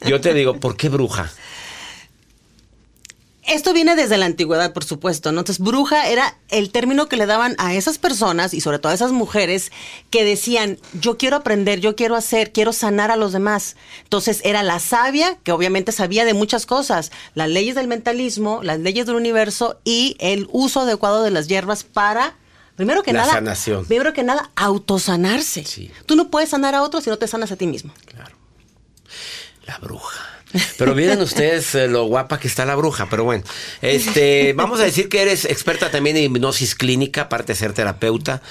yo 0.06 0.20
te 0.20 0.34
digo, 0.34 0.60
¿por 0.60 0.76
qué 0.76 0.90
bruja? 0.90 1.32
Esto 3.46 3.74
viene 3.74 3.96
desde 3.96 4.18
la 4.18 4.26
antigüedad, 4.26 4.72
por 4.72 4.86
supuesto, 4.86 5.32
¿no? 5.34 5.42
Entonces, 5.42 5.62
bruja 5.64 6.08
era 6.08 6.38
el 6.48 6.72
término 6.72 7.10
que 7.10 7.18
le 7.18 7.26
daban 7.26 7.56
a 7.58 7.74
esas 7.74 7.98
personas 7.98 8.54
y 8.54 8.62
sobre 8.62 8.80
todo 8.80 8.92
a 8.92 8.96
esas 8.96 9.12
mujeres 9.12 9.72
que 10.10 10.24
decían, 10.24 10.80
yo 10.94 11.18
quiero 11.18 11.36
aprender, 11.36 11.82
yo 11.82 11.96
quiero 11.96 12.16
hacer, 12.16 12.54
quiero 12.54 12.72
sanar 12.72 13.12
a 13.12 13.18
los 13.18 13.34
demás. 13.34 13.76
Entonces, 14.04 14.40
era 14.46 14.64
la 14.64 14.80
sabia, 14.80 15.38
que 15.44 15.52
obviamente 15.52 15.92
sabía 15.92 16.24
de 16.24 16.34
muchas 16.34 16.66
cosas, 16.66 17.12
las 17.34 17.50
leyes 17.50 17.76
del 17.76 17.88
mentalismo, 17.88 18.62
las 18.64 18.80
leyes 18.80 19.06
del 19.08 19.16
universo 19.16 19.80
y 19.84 20.16
el 20.20 20.48
uso 20.52 20.82
adecuado 20.82 21.22
de 21.24 21.32
las 21.32 21.48
hierbas 21.48 21.84
para... 21.84 22.38
Primero 22.78 23.04
que 23.04 23.14
La 23.14 23.20
nada, 23.20 23.34
sanación. 23.34 23.86
primero 23.86 24.14
que 24.14 24.24
nada, 24.24 24.50
autosanarse. 24.56 25.64
Sí. 25.64 25.92
Tú 26.08 26.16
no 26.16 26.32
puedes 26.32 26.50
sanar 26.50 26.74
a 26.74 26.82
otros 26.82 27.04
si 27.04 27.10
no 27.12 27.18
te 27.20 27.28
sanas 27.28 27.52
a 27.52 27.56
ti 27.56 27.68
mismo. 27.68 27.94
La 29.68 29.78
bruja. 29.78 30.23
Pero 30.78 30.94
miren 30.96 31.22
ustedes 31.22 31.74
eh, 31.76 31.88
lo 31.88 32.06
guapa 32.06 32.40
que 32.40 32.48
está 32.48 32.66
la 32.66 32.76
bruja, 32.76 33.08
pero 33.10 33.24
bueno. 33.24 33.44
Este, 33.82 34.54
vamos 34.56 34.80
a 34.80 34.84
decir 34.84 35.10
que 35.10 35.22
eres 35.22 35.46
experta 35.46 35.90
también 35.92 36.18
en 36.18 36.24
hipnosis 36.24 36.76
clínica, 36.76 37.22
aparte 37.24 37.54
de 37.54 37.60
ser 37.60 37.74
terapeuta. 37.74 38.42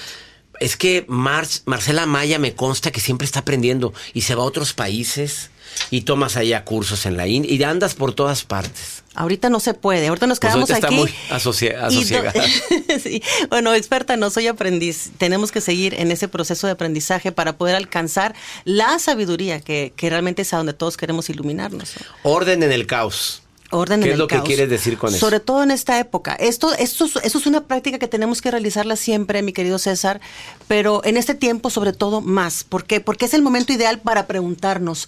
Es 0.59 0.77
que 0.77 1.05
Mar- 1.07 1.47
Marcela 1.65 2.05
Maya 2.05 2.39
me 2.39 2.53
consta 2.53 2.91
que 2.91 2.99
siempre 3.01 3.25
está 3.25 3.39
aprendiendo 3.39 3.93
y 4.13 4.21
se 4.21 4.35
va 4.35 4.43
a 4.43 4.45
otros 4.45 4.73
países 4.73 5.49
y 5.89 6.01
tomas 6.01 6.37
allá 6.37 6.63
cursos 6.65 7.05
en 7.05 7.17
la 7.17 7.27
India 7.27 7.51
y 7.53 7.63
andas 7.63 7.93
por 7.93 8.13
todas 8.13 8.43
partes. 8.43 9.03
Ahorita 9.15 9.49
no 9.49 9.59
se 9.59 9.73
puede, 9.75 10.07
ahorita 10.07 10.25
nos 10.27 10.39
Pues 10.39 10.51
quedamos 10.53 10.69
ahorita 10.71 10.87
está 10.87 10.87
aquí. 10.87 10.95
muy 10.95 11.13
asocia- 11.29 11.87
y. 11.91 12.03
Sí. 13.03 13.21
Bueno, 13.49 13.73
experta, 13.73 14.17
no 14.17 14.29
soy 14.29 14.47
aprendiz. 14.47 15.11
Tenemos 15.17 15.51
que 15.51 15.61
seguir 15.61 15.93
en 15.95 16.11
ese 16.11 16.27
proceso 16.27 16.67
de 16.67 16.73
aprendizaje 16.73 17.31
para 17.31 17.57
poder 17.57 17.75
alcanzar 17.75 18.33
la 18.65 18.97
sabiduría 18.99 19.61
que, 19.61 19.93
que 19.95 20.09
realmente 20.09 20.41
es 20.41 20.53
a 20.53 20.57
donde 20.57 20.73
todos 20.73 20.97
queremos 20.97 21.29
iluminarnos. 21.29 21.93
¿no? 21.99 22.31
Orden 22.31 22.63
en 22.63 22.71
el 22.71 22.87
caos. 22.87 23.41
Orden 23.69 24.01
¿Qué 24.01 24.11
es 24.11 24.17
lo 24.19 24.27
que 24.27 24.39
quieres 24.41 24.69
decir 24.69 24.99
con 24.99 25.09
eso? 25.09 25.19
Sobre 25.19 25.39
todo 25.39 25.63
en 25.63 25.71
esta 25.71 25.99
época. 25.99 26.33
Esto, 26.35 26.73
esto, 26.75 27.05
es- 27.05 27.15
eso 27.23 27.37
es 27.39 27.45
una 27.47 27.61
práctica 27.65 27.97
que 27.97 28.07
tenemos 28.07 28.39
que 28.41 28.51
realizarla 28.51 28.95
siempre, 28.95 29.41
mi 29.41 29.51
querido 29.51 29.79
César, 29.79 30.21
pero 30.67 31.01
en 31.05 31.17
este 31.17 31.33
tiempo 31.33 31.69
sobre 31.71 31.91
todo 31.93 32.21
más. 32.21 32.63
¿Por 32.63 32.85
qué? 32.85 32.99
Porque 32.99 33.25
es 33.25 33.33
el 33.33 33.41
momento 33.41 33.73
ideal 33.73 33.99
para 33.99 34.27
preguntarnos, 34.27 35.07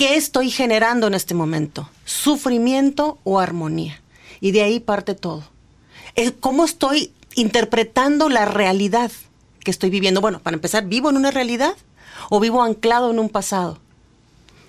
¿qué 0.00 0.16
estoy 0.16 0.50
generando 0.50 1.08
en 1.08 1.12
este 1.12 1.34
momento? 1.34 1.90
¿Sufrimiento 2.06 3.18
o 3.22 3.38
armonía? 3.38 4.00
Y 4.40 4.52
de 4.52 4.62
ahí 4.62 4.80
parte 4.80 5.14
todo. 5.14 5.44
¿Cómo 6.40 6.64
estoy 6.64 7.12
interpretando 7.34 8.30
la 8.30 8.46
realidad 8.46 9.12
que 9.62 9.70
estoy 9.70 9.90
viviendo? 9.90 10.22
Bueno, 10.22 10.40
para 10.40 10.54
empezar, 10.54 10.86
¿vivo 10.86 11.10
en 11.10 11.18
una 11.18 11.30
realidad 11.30 11.74
o 12.30 12.40
vivo 12.40 12.62
anclado 12.62 13.10
en 13.10 13.18
un 13.18 13.28
pasado? 13.28 13.78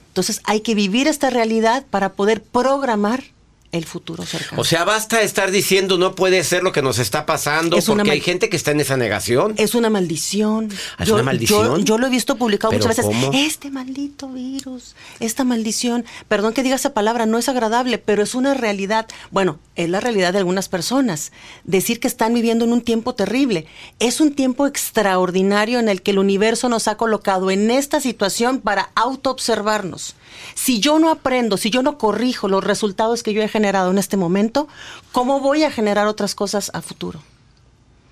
Entonces 0.10 0.42
hay 0.44 0.60
que 0.60 0.76
vivir 0.76 1.08
esta 1.08 1.30
realidad 1.30 1.86
para 1.90 2.12
poder 2.12 2.44
programar 2.44 3.24
el 3.72 3.86
futuro 3.86 4.26
cercano. 4.26 4.62
O 4.62 4.66
sea, 4.66 4.84
basta 4.84 5.22
estar 5.22 5.52
diciendo 5.52 5.98
no 5.98 6.14
puede 6.16 6.44
ser 6.44 6.64
lo 6.64 6.72
que 6.72 6.82
nos 6.82 7.00
está 7.00 7.26
pasando 7.26 7.78
Es 7.78 7.86
porque 7.86 8.12
hay 8.12 8.22
gente 8.22 8.50
que 8.50 8.58
está 8.58 8.72
en 8.72 8.80
esa 8.82 8.98
negación. 8.98 9.54
es 9.58 9.76
una 9.76 9.90
maldición. 9.90 10.70
¿Es 11.00 11.10
una 11.10 11.24
maldición? 11.24 11.80
Yo, 11.80 11.84
yo 11.86 11.98
lo 11.98 12.08
he 12.08 12.10
visto 12.10 12.36
publicado 12.38 12.72
¿Pero 12.72 12.86
muchas 12.86 12.98
veces. 13.06 13.26
cómo? 13.26 13.32
Este 13.34 13.72
maldito 13.72 14.28
virus, 14.30 14.96
esta 15.20 15.44
maldición. 15.44 16.06
Perdón 16.28 16.54
que 16.54 16.64
diga 16.64 16.76
esa 16.76 16.94
palabra, 16.94 17.26
no 17.26 17.38
es 17.38 17.48
agradable, 17.50 17.98
pero 17.98 18.24
es 18.24 18.36
una 18.36 18.54
realidad. 18.54 19.08
Bueno, 19.30 19.60
es 19.76 19.90
la 19.90 20.00
realidad 20.00 20.34
de 20.34 20.40
algunas 20.40 20.68
personas. 20.70 21.32
Decir 21.64 22.00
que 22.00 22.08
están 22.08 22.34
viviendo 22.34 22.66
en 22.66 22.74
un 22.74 22.82
tiempo 22.82 23.16
terrible. 23.16 23.68
Es 24.00 24.20
un 24.20 24.34
tiempo 24.34 24.68
extraordinario 24.68 25.80
en 25.80 25.90
el 25.90 26.02
que 26.02 26.12
el 26.12 26.20
universo 26.20 26.70
nos 26.70 26.88
ha 26.88 26.96
colocado 26.98 27.52
en 27.52 27.72
esta 27.72 28.02
situación 28.02 28.60
para 28.60 28.90
autoobservarnos. 28.96 30.16
Si 30.56 30.80
yo 30.80 31.00
no 31.00 31.10
aprendo, 31.10 31.58
si 31.58 31.70
yo 31.70 31.82
no 31.82 31.98
corrijo 31.98 32.48
los 32.48 32.64
resultados 32.64 33.24
que 33.24 33.34
yo 33.34 33.42
he 33.42 33.48
generado, 33.48 33.92
en 33.92 33.98
este 33.98 34.18
momento, 34.18 34.68
¿cómo 35.12 35.40
voy 35.40 35.64
a 35.64 35.72
generar 35.72 36.08
otras 36.08 36.36
cosas 36.36 36.72
a 36.74 36.82
futuro? 36.82 37.22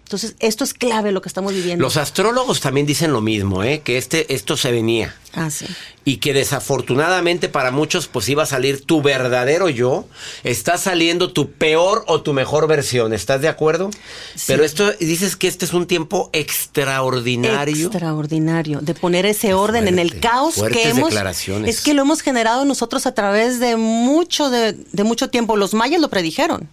Entonces, 0.09 0.35
esto 0.39 0.63
es 0.63 0.73
clave 0.73 1.11
lo 1.11 1.21
que 1.21 1.29
estamos 1.29 1.53
viviendo. 1.53 1.83
Los 1.83 1.95
astrólogos 1.95 2.61
también 2.61 2.87
dicen 2.87 3.13
lo 3.13 3.21
mismo, 3.21 3.63
¿eh? 3.63 3.81
que 3.83 3.99
este, 3.99 4.33
esto 4.33 4.57
se 4.57 4.71
venía. 4.71 5.15
Ah, 5.33 5.51
sí. 5.51 5.67
Y 6.03 6.17
que 6.17 6.33
desafortunadamente 6.33 7.47
para 7.47 7.69
muchos 7.69 8.07
pues 8.07 8.27
iba 8.27 8.41
a 8.41 8.47
salir 8.47 8.83
tu 8.83 9.03
verdadero 9.03 9.69
yo. 9.69 10.07
Está 10.43 10.79
saliendo 10.79 11.31
tu 11.31 11.51
peor 11.51 12.05
o 12.07 12.23
tu 12.23 12.33
mejor 12.33 12.67
versión. 12.67 13.13
¿Estás 13.13 13.41
de 13.41 13.49
acuerdo? 13.49 13.91
Pero 14.47 14.63
esto 14.63 14.91
dices 14.93 15.35
que 15.35 15.47
este 15.47 15.65
es 15.65 15.73
un 15.73 15.85
tiempo 15.85 16.31
extraordinario. 16.33 17.85
Extraordinario. 17.85 18.79
De 18.81 18.95
poner 18.95 19.27
ese 19.27 19.53
orden 19.53 19.87
en 19.87 19.99
el 19.99 20.19
caos 20.19 20.55
que 20.73 20.89
hemos. 20.89 21.11
declaraciones. 21.11 21.69
Es 21.69 21.81
que 21.83 21.93
lo 21.93 22.01
hemos 22.01 22.21
generado 22.21 22.65
nosotros 22.65 23.05
a 23.05 23.13
través 23.13 23.59
de 23.59 23.75
mucho, 23.75 24.49
de, 24.49 24.73
de 24.73 25.03
mucho 25.03 25.29
tiempo. 25.29 25.55
Los 25.55 25.75
mayas 25.75 26.01
lo 26.01 26.09
predijeron. 26.09 26.67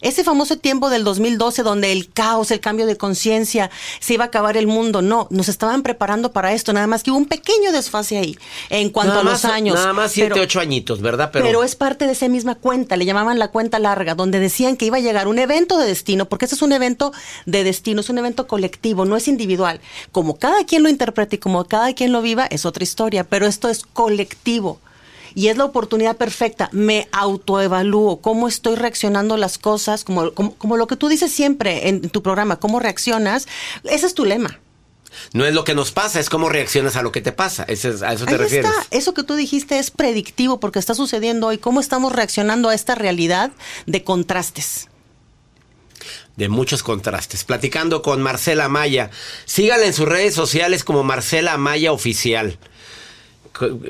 Ese 0.00 0.24
famoso 0.24 0.58
tiempo 0.58 0.90
del 0.90 1.04
2012 1.04 1.62
donde 1.62 1.92
el 1.92 2.10
caos, 2.10 2.50
el 2.50 2.60
cambio 2.60 2.86
de 2.86 2.96
conciencia, 2.96 3.70
se 4.00 4.14
iba 4.14 4.24
a 4.24 4.26
acabar 4.28 4.56
el 4.56 4.66
mundo, 4.66 5.02
no, 5.02 5.26
nos 5.30 5.48
estaban 5.48 5.82
preparando 5.82 6.32
para 6.32 6.52
esto, 6.52 6.72
nada 6.72 6.86
más 6.86 7.02
que 7.02 7.10
hubo 7.10 7.18
un 7.18 7.26
pequeño 7.26 7.72
desfase 7.72 8.18
ahí 8.18 8.38
en 8.70 8.90
cuanto 8.90 9.14
Nada 9.14 9.20
a 9.20 9.24
los 9.24 9.44
más- 9.44 9.52
años. 9.52 9.74
Nada 9.76 9.92
más 9.92 10.12
siete, 10.12 10.30
Pero- 10.32 10.42
ocho 10.44 10.60
añitos, 10.60 11.00
¿verdad? 11.00 11.30
pero, 11.32 11.62
es 11.64 11.74
parte 11.76 12.06
de 12.06 12.12
esa 12.12 12.28
misma 12.28 12.54
cuenta, 12.54 12.96
le 12.96 13.04
llamaban 13.04 13.38
la 13.38 13.48
cuenta 13.48 13.78
larga, 13.78 14.14
donde 14.14 14.40
decían 14.40 14.76
que 14.76 14.86
iba 14.86 14.96
a 14.98 15.00
llegar 15.00 15.28
un 15.28 15.38
evento 15.38 15.78
de 15.78 15.86
destino, 15.86 16.26
porque 16.26 16.44
ese 16.46 16.54
es 16.54 16.62
un 16.62 16.72
evento 16.72 17.12
de 17.46 17.64
destino, 17.64 18.00
es 18.00 18.10
un 18.10 18.18
evento 18.18 18.46
colectivo, 18.46 19.04
no 19.04 19.16
es 19.16 19.28
individual. 19.28 19.80
Como 20.12 20.38
cada 20.38 20.64
quien 20.64 20.82
lo 20.82 20.88
interprete 20.88 21.36
y 21.36 21.38
como 21.38 21.64
cada 21.64 21.92
quien 21.94 22.12
lo 22.12 22.22
viva, 22.22 22.46
es 22.46 22.64
otra 22.66 22.84
historia, 22.84 23.24
pero 23.24 23.46
esto 23.46 23.68
es 23.68 23.84
colectivo. 23.92 24.78
Y 25.34 25.48
es 25.48 25.56
la 25.56 25.64
oportunidad 25.64 26.16
perfecta. 26.16 26.68
Me 26.72 27.08
autoevalúo, 27.12 28.20
cómo 28.20 28.46
estoy 28.48 28.76
reaccionando 28.76 29.36
las 29.36 29.58
cosas, 29.58 30.04
como, 30.04 30.32
como, 30.32 30.54
como 30.54 30.76
lo 30.76 30.86
que 30.86 30.96
tú 30.96 31.08
dices 31.08 31.32
siempre 31.32 31.88
en 31.88 32.08
tu 32.10 32.22
programa, 32.22 32.56
cómo 32.60 32.78
reaccionas. 32.80 33.46
Ese 33.84 34.06
es 34.06 34.14
tu 34.14 34.24
lema. 34.24 34.60
No 35.32 35.44
es 35.44 35.54
lo 35.54 35.62
que 35.64 35.74
nos 35.76 35.92
pasa, 35.92 36.18
es 36.18 36.28
cómo 36.28 36.48
reaccionas 36.48 36.96
a 36.96 37.02
lo 37.02 37.12
que 37.12 37.20
te 37.20 37.30
pasa. 37.32 37.64
Ese 37.68 37.90
es- 37.90 38.02
a 38.02 38.12
eso 38.12 38.24
te 38.26 38.32
Ahí 38.32 38.38
refieres. 38.38 38.70
está. 38.70 38.86
Eso 38.96 39.14
que 39.14 39.22
tú 39.22 39.34
dijiste 39.36 39.78
es 39.78 39.90
predictivo 39.92 40.58
porque 40.60 40.78
está 40.80 40.94
sucediendo 40.94 41.46
hoy. 41.48 41.58
¿Cómo 41.58 41.80
estamos 41.80 42.12
reaccionando 42.12 42.68
a 42.68 42.74
esta 42.74 42.94
realidad 42.94 43.50
de 43.86 44.02
contrastes? 44.04 44.88
de 46.36 46.48
muchos 46.48 46.82
contrastes. 46.82 47.44
Platicando 47.44 48.02
con 48.02 48.20
Marcela 48.20 48.68
Maya. 48.68 49.10
Sígala 49.44 49.86
en 49.86 49.92
sus 49.94 50.08
redes 50.08 50.34
sociales 50.34 50.82
como 50.82 51.04
Marcela 51.04 51.56
Maya 51.58 51.92
Oficial. 51.92 52.58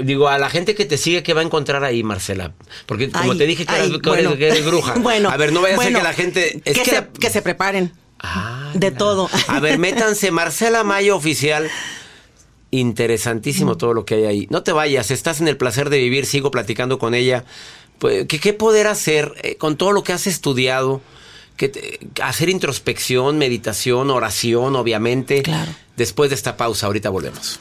Digo, 0.03 0.29
a 0.29 0.39
la 0.39 0.51
gente 0.51 0.75
que 0.75 0.85
te 0.85 0.99
sigue, 0.99 1.23
¿qué 1.23 1.33
va 1.33 1.41
a 1.41 1.45
encontrar 1.45 1.85
ahí, 1.85 2.03
Marcela? 2.03 2.53
Porque 2.87 3.11
como 3.11 3.33
Ay, 3.33 3.39
te 3.39 3.47
dije 3.47 3.65
que, 3.65 3.73
ay, 3.73 3.89
eres, 3.89 4.01
que 4.03 4.11
eres- 4.11 4.25
bueno. 4.25 4.37
que 4.37 4.47
eres 4.49 4.65
bruja. 4.67 4.95
Bueno, 4.99 5.31
a 5.31 5.37
ver, 5.37 5.53
no 5.53 5.63
vaya 5.63 5.77
a 5.77 5.83
ser 5.83 5.95
que 5.95 6.03
la 6.03 6.13
gente... 6.13 6.61
Es 6.65 6.77
que, 6.79 6.83
que, 6.83 6.91
se, 6.91 7.07
que 7.21 7.31
se 7.31 7.41
preparen. 7.43 7.93
de 8.75 8.91
todo. 8.91 9.31
A 9.49 9.61
ver, 9.61 9.79
métanse 9.79 10.31
Marcela 10.31 10.85
Maya 10.85 11.15
Oficial. 11.15 11.71
Interesantísimo 12.71 13.77
todo 13.77 13.95
lo 13.95 14.05
que 14.05 14.17
hay 14.17 14.25
ahí. 14.25 14.47
No 14.51 14.63
te 14.65 14.73
vayas, 14.73 15.11
estás 15.13 15.41
en 15.41 15.47
el 15.49 15.57
placer 15.57 15.91
de 15.91 15.99
vivir, 15.99 16.27
sigo 16.27 16.51
platicando 16.51 16.99
con 16.99 17.15
ella. 17.15 17.45
Pues, 17.99 18.27
¿Qué, 18.27 18.41
qué 18.41 18.53
poder 18.53 18.89
hacer 18.89 19.33
eh, 19.43 19.57
con 19.57 19.77
todo 19.77 19.93
lo 19.93 20.03
que 20.03 20.13
has 20.13 20.27
estudiado? 20.27 21.01
Que 21.57 21.69
te- 21.69 22.01
hacer 22.21 22.49
introspección, 22.49 23.39
meditación, 23.39 24.11
oración, 24.11 24.75
obviamente. 24.75 25.43
Claro. 25.43 25.71
Después 25.97 26.31
de 26.31 26.35
esta 26.37 26.57
pausa, 26.57 26.87
ahorita 26.87 27.11
volvemos. 27.11 27.61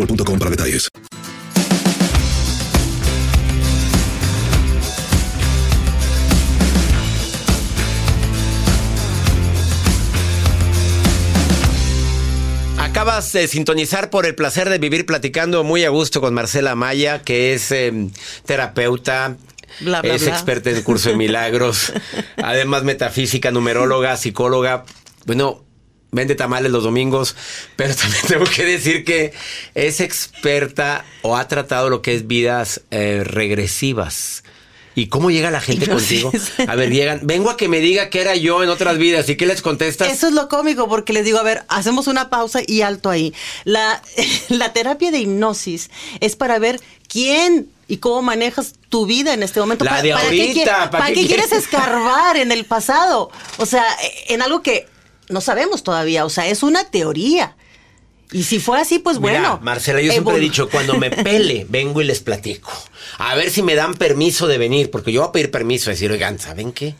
boostmobile.com 0.00 0.38
para 0.38 0.50
detalles. 0.50 0.88
Acabas 12.78 13.32
de 13.32 13.48
sintonizar 13.48 14.10
por 14.10 14.26
el 14.26 14.34
placer 14.34 14.68
de 14.68 14.78
vivir 14.78 15.06
platicando 15.06 15.64
muy 15.64 15.84
a 15.84 15.88
gusto 15.90 16.20
con 16.20 16.34
Marcela 16.34 16.74
Maya, 16.74 17.22
que 17.22 17.54
es 17.54 17.70
eh, 17.72 17.92
terapeuta. 18.44 19.36
Bla, 19.80 20.02
bla, 20.02 20.14
es 20.14 20.24
bla. 20.24 20.32
experta 20.32 20.70
en 20.70 20.76
el 20.76 20.82
curso 20.82 21.10
de 21.10 21.16
milagros, 21.16 21.92
además 22.36 22.82
metafísica, 22.82 23.50
numeróloga, 23.50 24.16
psicóloga. 24.16 24.84
Bueno, 25.24 25.64
vende 26.12 26.34
tamales 26.34 26.72
los 26.72 26.84
domingos, 26.84 27.36
pero 27.76 27.94
también 27.96 28.22
tengo 28.26 28.44
que 28.44 28.64
decir 28.64 29.04
que 29.04 29.32
es 29.74 30.00
experta 30.00 31.04
o 31.22 31.36
ha 31.36 31.46
tratado 31.48 31.90
lo 31.90 32.02
que 32.02 32.14
es 32.14 32.26
vidas 32.26 32.82
eh, 32.90 33.22
regresivas. 33.24 34.42
¿Y 34.96 35.06
cómo 35.06 35.30
llega 35.30 35.50
la 35.52 35.60
gente 35.60 35.86
No, 35.88 35.94
contigo? 35.94 36.32
sí. 36.32 36.64
A 36.66 36.74
ver, 36.74 36.90
llegan, 36.92 37.20
vengo 37.22 37.48
a 37.50 37.56
que 37.56 37.68
me 37.68 37.78
diga 37.78 38.10
que 38.10 38.20
era 38.20 38.34
yo 38.34 38.62
en 38.64 38.68
otras 38.70 38.98
vidas. 38.98 39.28
¿Y 39.28 39.36
qué 39.36 39.46
les 39.46 39.62
contestas? 39.62 40.10
Eso 40.12 40.26
es 40.28 40.34
lo 40.34 40.48
cómico, 40.48 40.88
porque 40.88 41.12
les 41.12 41.24
digo, 41.24 41.38
a 41.38 41.42
ver, 41.44 41.62
hacemos 41.68 42.06
una 42.08 42.28
pausa 42.28 42.60
y 42.66 42.82
alto 42.82 43.08
ahí. 43.08 43.32
La, 43.64 44.02
la 44.48 44.72
terapia 44.72 45.10
de 45.12 45.20
hipnosis 45.20 45.90
es 46.18 46.34
para 46.34 46.58
ver 46.58 46.80
quién 47.08 47.68
y 47.86 47.98
cómo 47.98 48.20
manejas 48.22 48.74
tu 48.88 49.06
vida 49.06 49.32
en 49.32 49.42
este 49.44 49.60
momento. 49.60 49.84
La 49.84 49.92
Pa- 49.92 50.02
de 50.02 50.08
qué 50.08 50.14
ahorita, 50.14 50.64
¿para 50.64 50.90
¿para 50.90 51.06
qué 51.06 51.14
qué 51.14 51.26
quieres 51.28 51.46
quieres? 51.46 51.64
escarbar 51.66 52.36
en 52.36 52.50
el 52.52 52.64
pasado? 52.64 53.30
O 53.58 53.66
sea, 53.66 53.84
en 54.28 54.42
algo 54.42 54.60
que 54.62 54.86
no 55.30 55.40
sabemos 55.40 55.82
todavía. 55.82 56.24
O 56.24 56.30
sea, 56.30 56.46
es 56.48 56.62
una 56.62 56.84
teoría. 56.84 57.56
Y 58.32 58.44
si 58.44 58.60
fue 58.60 58.80
así, 58.80 58.98
pues 59.00 59.18
Mira, 59.18 59.40
bueno. 59.40 59.58
Marcela, 59.62 60.00
yo 60.00 60.12
siempre 60.12 60.36
he 60.36 60.40
dicho, 60.40 60.68
cuando 60.68 60.96
me 60.98 61.10
pele, 61.10 61.66
vengo 61.68 62.00
y 62.00 62.04
les 62.04 62.20
platico. 62.20 62.70
A 63.18 63.34
ver 63.34 63.50
si 63.50 63.62
me 63.62 63.74
dan 63.74 63.94
permiso 63.94 64.46
de 64.46 64.56
venir, 64.58 64.90
porque 64.90 65.10
yo 65.12 65.20
voy 65.22 65.28
a 65.28 65.32
pedir 65.32 65.50
permiso, 65.50 65.90
decir, 65.90 66.12
oigan, 66.12 66.38
¿saben 66.38 66.70
qué? 66.72 66.94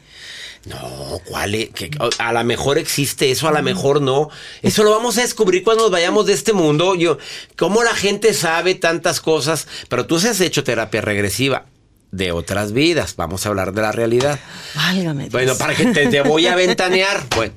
No, 0.67 1.21
¿cuál 1.25 1.55
es? 1.55 1.71
Que- 1.71 1.91
A 2.19 2.33
lo 2.33 2.45
mejor 2.45 2.79
existe 2.79 3.31
eso, 3.31 3.49
a 3.49 3.53
lo 3.53 3.63
mejor 3.63 4.03
no. 4.03 4.29
Eso 4.61 4.83
lo 4.83 4.91
vamos 4.91 5.17
a 5.19 5.23
descubrir 5.23 5.63
cuando 5.63 5.85
nos 5.85 5.93
vayamos 5.93 6.27
de 6.27 6.33
este 6.35 6.53
mundo. 6.53 6.95
Yo, 6.97 7.17
cómo 7.57 7.83
la 7.83 7.95
gente 7.95 8.35
sabe 8.35 8.75
tantas 8.75 9.21
cosas, 9.21 9.69
pero 9.89 10.07
tú 10.07 10.19
sí 10.21 10.29
has 10.29 10.41
hecho 10.41 10.65
terapia 10.65 11.01
regresiva 11.01 11.65
de 12.11 12.33
otras 12.33 12.73
vidas. 12.73 13.15
Vamos 13.17 13.47
a 13.47 13.51
hablar 13.51 13.73
de 13.73 13.83
la 13.83 13.93
realidad. 13.93 14.39
Válgame 14.75 15.23
Dios. 15.23 15.33
Bueno, 15.33 15.57
para 15.57 15.75
que 15.77 15.87
te, 15.87 16.09
te 16.09 16.21
voy 16.23 16.47
a 16.49 16.57
ventanear. 16.57 17.25
Bueno, 17.37 17.55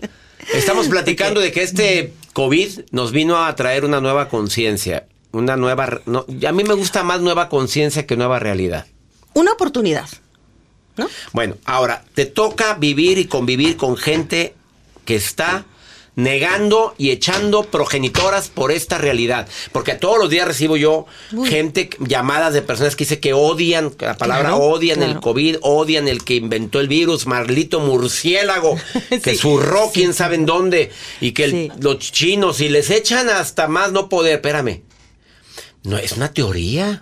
estamos 0.53 0.87
platicando 0.89 1.39
de 1.39 1.51
que 1.51 1.63
este 1.63 2.13
COVID 2.33 2.81
nos 2.91 3.11
vino 3.11 3.43
a 3.43 3.55
traer 3.55 3.85
una 3.85 4.01
nueva 4.01 4.29
conciencia. 4.29 5.07
Una 5.31 5.57
nueva. 5.57 6.01
No, 6.05 6.25
a 6.47 6.51
mí 6.51 6.63
me 6.63 6.73
gusta 6.75 7.03
más 7.03 7.21
nueva 7.21 7.49
conciencia 7.49 8.05
que 8.05 8.15
nueva 8.15 8.39
realidad. 8.39 8.85
Una 9.33 9.53
oportunidad. 9.53 10.07
Bueno, 11.31 11.55
ahora, 11.65 12.05
te 12.13 12.27
toca 12.27 12.75
vivir 12.75 13.17
y 13.17 13.25
convivir 13.25 13.77
con 13.77 13.97
gente 13.97 14.53
que 15.05 15.15
está 15.15 15.65
negando 16.15 16.93
y 16.97 17.09
echando 17.11 17.63
progenitoras 17.63 18.49
por 18.49 18.71
esta 18.71 18.97
realidad. 18.97 19.47
Porque 19.71 19.95
todos 19.95 20.17
los 20.19 20.29
días 20.29 20.47
recibo 20.47 20.77
yo 20.77 21.05
Uy. 21.31 21.49
gente, 21.49 21.89
llamadas 21.99 22.53
de 22.53 22.61
personas 22.61 22.95
que 22.95 23.03
dice 23.05 23.19
que 23.19 23.33
odian, 23.33 23.93
la 23.99 24.15
palabra 24.17 24.49
Claro, 24.49 24.63
odian 24.63 25.01
el. 25.01 25.19
COVID, 25.19 25.57
odian 25.61 26.07
el 26.07 26.23
que 26.23 26.35
inventó 26.35 26.79
el 26.79 26.87
virus, 26.87 27.25
Marlito 27.25 27.79
Murciélago, 27.79 28.77
que 29.23 29.31
Sí, 29.31 29.37
zurró 29.37 29.89
quién 29.93 30.13
sabe 30.13 30.35
en 30.35 30.45
dónde, 30.45 30.91
y 31.19 31.31
que 31.31 31.45
el- 31.45 31.51
Sí. 31.51 31.71
los 31.79 31.97
chinos, 31.99 32.61
y 32.61 32.69
les 32.69 32.89
echan 32.89 33.29
hasta 33.29 33.67
más 33.67 33.91
no 33.91 34.07
poder. 34.09 34.35
Espérame. 34.35 34.81
No, 35.83 35.97
es 35.97 36.11
una 36.13 36.31
teoría. 36.33 37.01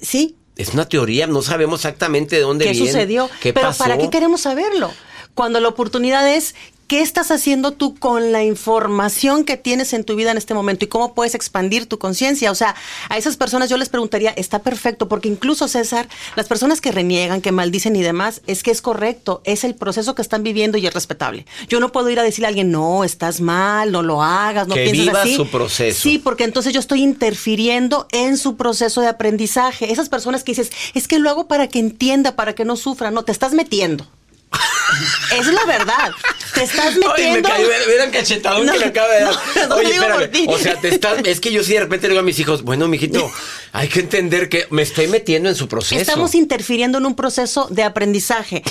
Sí. 0.00 0.34
Es 0.56 0.70
una 0.74 0.88
teoría, 0.88 1.26
no 1.28 1.40
sabemos 1.42 1.80
exactamente 1.80 2.34
de 2.36 2.42
dónde 2.42 2.64
¿Qué 2.64 2.72
viene. 2.72 2.86
sucedió? 2.88 3.30
¿Qué 3.40 3.52
Pero 3.52 3.68
pasó? 3.68 3.84
¿para 3.84 3.96
qué 3.96 4.10
queremos 4.10 4.40
saberlo? 4.40 4.92
Cuando 5.34 5.60
la 5.60 5.68
oportunidad 5.68 6.28
es, 6.28 6.56
¿qué 6.88 7.02
estás 7.02 7.30
haciendo 7.30 7.72
tú 7.72 7.94
con 7.94 8.32
la 8.32 8.42
información 8.42 9.44
que 9.44 9.58
tienes 9.58 9.92
en 9.92 10.04
tu 10.04 10.16
vida 10.16 10.30
en 10.30 10.38
este 10.38 10.54
momento 10.54 10.86
y 10.86 10.88
cómo 10.88 11.14
puedes 11.14 11.34
expandir 11.34 11.86
tu 11.86 11.98
conciencia? 11.98 12.50
O 12.50 12.54
sea, 12.54 12.74
a 13.10 13.18
esas 13.18 13.36
personas 13.36 13.68
yo 13.68 13.76
les 13.76 13.90
preguntaría, 13.90 14.30
está 14.30 14.60
perfecto, 14.60 15.06
porque 15.06 15.28
incluso 15.28 15.68
César, 15.68 16.08
las 16.34 16.48
personas 16.48 16.80
que 16.80 16.90
reniegan, 16.90 17.42
que 17.42 17.52
maldicen 17.52 17.94
y 17.94 18.02
demás, 18.02 18.40
es 18.46 18.62
que 18.62 18.70
es 18.70 18.80
correcto, 18.80 19.42
es 19.44 19.64
el 19.64 19.74
proceso 19.74 20.14
que 20.14 20.22
están 20.22 20.42
viviendo 20.42 20.78
y 20.78 20.86
es 20.86 20.94
respetable. 20.94 21.44
Yo 21.68 21.78
no 21.78 21.92
puedo 21.92 22.08
ir 22.08 22.18
a 22.18 22.22
decirle 22.22 22.46
a 22.46 22.48
alguien, 22.48 22.70
no, 22.70 23.04
estás 23.04 23.42
mal, 23.42 23.92
no 23.92 24.02
lo 24.02 24.22
hagas, 24.22 24.66
no 24.66 24.74
Que 24.74 24.84
pienses 24.84 25.06
viva 25.06 25.22
así. 25.22 25.36
su 25.36 25.46
proceso. 25.46 26.00
Sí, 26.00 26.18
porque 26.18 26.44
entonces 26.44 26.72
yo 26.72 26.80
estoy 26.80 27.02
interfiriendo 27.02 28.08
en 28.12 28.38
su 28.38 28.56
proceso 28.56 29.02
de 29.02 29.08
aprendizaje. 29.08 29.92
Esas 29.92 30.08
personas 30.08 30.42
que 30.42 30.52
dices, 30.52 30.72
es 30.94 31.06
que 31.06 31.18
lo 31.18 31.28
hago 31.28 31.48
para 31.48 31.68
que 31.68 31.80
entienda, 31.80 32.34
para 32.34 32.54
que 32.54 32.64
no 32.64 32.76
sufra. 32.76 33.10
No, 33.10 33.24
te 33.24 33.32
estás 33.32 33.52
metiendo. 33.52 34.06
Es 35.38 35.46
la 35.46 35.64
verdad. 35.64 36.12
Te 36.54 36.64
estás 36.64 36.94
Ay, 36.94 36.98
me 37.00 37.06
metiendo. 37.08 37.48
cayó, 37.48 37.68
cachetado 38.12 38.64
No, 38.64 38.72
que 38.72 38.78
le 38.78 38.84
acaba 38.86 39.12
de 39.14 39.20
dar. 39.22 39.34
no, 39.56 39.66
no 39.68 39.74
Oye, 39.76 39.94
espérame. 39.94 40.46
O 40.48 40.58
sea, 40.58 40.80
te 40.80 40.88
estás, 40.88 41.20
es 41.24 41.40
que 41.40 41.52
yo 41.52 41.62
sí 41.62 41.74
de 41.74 41.80
repente 41.80 42.06
le 42.08 42.12
digo 42.12 42.20
a 42.20 42.24
mis 42.24 42.38
hijos, 42.38 42.62
bueno, 42.62 42.88
mijito, 42.88 43.30
hay 43.72 43.88
que 43.88 44.00
entender 44.00 44.48
que 44.48 44.66
me 44.70 44.82
estoy 44.82 45.06
metiendo 45.08 45.48
en 45.48 45.54
su 45.54 45.68
proceso. 45.68 46.00
Estamos 46.00 46.34
interfiriendo 46.34 46.98
en 46.98 47.06
un 47.06 47.14
proceso 47.14 47.68
de 47.70 47.82
aprendizaje 47.82 48.62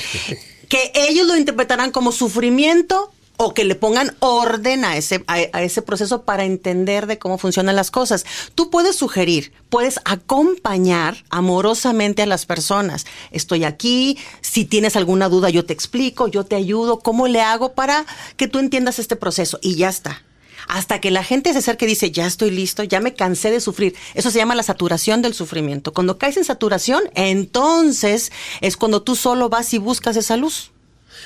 que 0.70 0.92
ellos 0.96 1.28
lo 1.28 1.38
interpretarán 1.38 1.92
como 1.92 2.12
sufrimiento 2.12 3.14
o 3.38 3.54
que 3.54 3.64
le 3.64 3.76
pongan 3.76 4.16
orden 4.20 4.84
a 4.84 4.98
ese, 4.98 5.24
a, 5.28 5.36
a 5.54 5.64
ese 5.64 5.82
proceso 5.82 6.24
para 6.24 6.44
entender 6.44 7.08
de 7.08 7.20
cómo 7.20 7.38
funcionan 7.38 7.76
las 7.76 7.92
cosas. 7.92 8.26
Tú 8.56 8.70
puedes 8.70 8.96
sugerir, 8.96 9.54
puedes 9.70 10.00
acompañar 10.06 11.24
amorosamente 11.30 12.24
a 12.24 12.26
las 12.26 12.46
personas. 12.46 13.06
Estoy 13.32 13.64
aquí, 13.64 14.18
si 14.42 14.66
tienes 14.66 14.96
alguna 14.96 15.30
duda 15.30 15.50
yo 15.50 15.66
te 15.66 15.74
explico, 15.74 16.28
yo 16.28 16.46
te 16.46 16.56
ayudo, 16.56 17.00
cómo 17.00 17.28
le 17.28 17.42
hago 17.42 17.74
para 17.74 18.06
que 18.36 18.48
tú 18.48 18.60
entiendas 18.60 19.00
este 19.00 19.16
proceso 19.16 19.60
y 19.62 19.76
ya 19.76 19.90
está. 19.90 20.24
Hasta 20.68 21.00
que 21.00 21.12
la 21.12 21.24
gente 21.24 21.54
se 21.54 21.60
acerque 21.60 21.86
y 21.86 21.90
dice, 21.90 22.12
ya 22.12 22.26
estoy 22.26 22.52
listo, 22.52 22.84
ya 22.84 23.00
me 23.00 23.14
cansé 23.14 23.52
de 23.52 23.62
sufrir. 23.62 23.96
Eso 24.16 24.32
se 24.32 24.40
llama 24.40 24.56
la 24.56 24.64
saturación 24.64 25.22
del 25.22 25.34
sufrimiento. 25.34 25.94
Cuando 25.94 26.18
caes 26.18 26.36
en 26.36 26.44
saturación, 26.44 27.04
entonces 27.14 28.32
es 28.60 28.76
cuando 28.76 29.02
tú 29.02 29.16
solo 29.16 29.48
vas 29.48 29.74
y 29.74 29.78
buscas 29.78 30.18
esa 30.18 30.36
luz. 30.36 30.72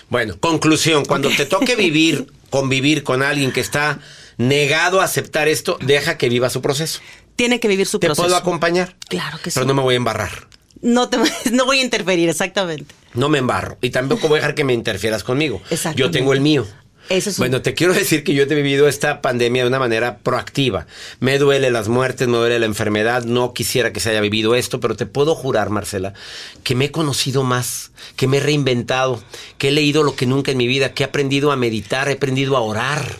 Bueno, 0.10 0.38
conclusión, 0.40 1.06
cuando 1.06 1.30
te 1.30 1.46
toque 1.46 1.76
vivir, 1.76 2.28
convivir 2.50 3.04
con 3.04 3.24
alguien 3.24 3.52
que 3.52 3.62
está 3.62 4.00
negado 4.38 5.02
a 5.02 5.06
aceptar 5.06 5.48
esto, 5.48 5.78
deja 5.82 6.18
que 6.18 6.30
viva 6.30 6.50
su 6.50 6.62
proceso. 6.62 7.00
Tiene 7.36 7.60
que 7.60 7.68
vivir 7.68 7.88
su 7.88 8.00
¿Te 8.00 8.08
proceso. 8.08 8.24
puedo 8.24 8.36
acompañar? 8.38 8.96
Claro 9.08 9.40
que 9.42 9.52
sí. 9.52 9.56
Pero 9.56 9.66
no 9.66 9.74
me 9.74 9.82
voy 9.82 9.94
a 9.96 9.98
embarrar. 9.98 10.48
No, 10.82 11.10
te, 11.10 11.18
no 11.52 11.66
voy 11.66 11.80
a 11.80 11.82
interferir, 11.84 12.30
exactamente. 12.30 12.94
No 13.14 13.30
me 13.30 13.38
embarro. 13.40 13.78
Y 13.82 13.90
tampoco 13.90 14.28
voy 14.28 14.38
a 14.38 14.42
dejar 14.42 14.56
que 14.56 14.64
me 14.64 14.74
interfieras 14.74 15.24
conmigo. 15.24 15.62
Yo 15.96 16.12
tengo 16.12 16.34
el 16.34 16.42
mío. 16.42 16.66
Eso 17.10 17.30
es 17.30 17.38
un- 17.38 17.42
Bueno, 17.44 17.62
te 17.62 17.74
quiero 17.74 17.94
decir 17.94 18.24
que 18.24 18.34
yo 18.34 18.44
he 18.44 18.46
vivido 18.56 18.88
esta 18.88 19.22
pandemia 19.22 19.64
de 19.64 19.68
una 19.70 19.80
manera 19.80 20.18
proactiva. 20.20 20.88
Me 21.20 21.38
duele 21.40 21.70
las 21.72 21.88
muertes, 21.90 22.28
me 22.28 22.38
duele 22.38 22.60
la 22.60 22.66
enfermedad. 22.66 23.24
No 23.24 23.54
quisiera 23.54 23.92
que 23.92 24.00
se 24.00 24.12
haya 24.12 24.22
vivido 24.22 24.56
esto, 24.56 24.80
pero 24.80 24.96
te 24.96 25.06
puedo 25.06 25.36
jurar, 25.36 25.70
Marcela, 25.70 26.14
que 26.64 26.76
me 26.76 26.86
he 26.86 26.92
conocido 26.92 27.44
más, 27.44 27.92
que 28.16 28.28
me 28.28 28.38
he 28.38 28.40
reinventado, 28.40 29.22
que 29.58 29.70
he 29.70 29.72
leído 29.72 30.04
lo 30.04 30.16
que 30.16 30.26
nunca 30.26 30.52
en 30.52 30.58
mi 30.58 30.68
vida, 30.68 30.94
que 30.94 31.04
he 31.04 31.06
aprendido 31.06 31.52
a 31.52 31.56
meditar, 31.58 32.08
he 32.10 32.14
aprendido 32.14 32.56
a 32.56 32.62
orar. 32.62 33.20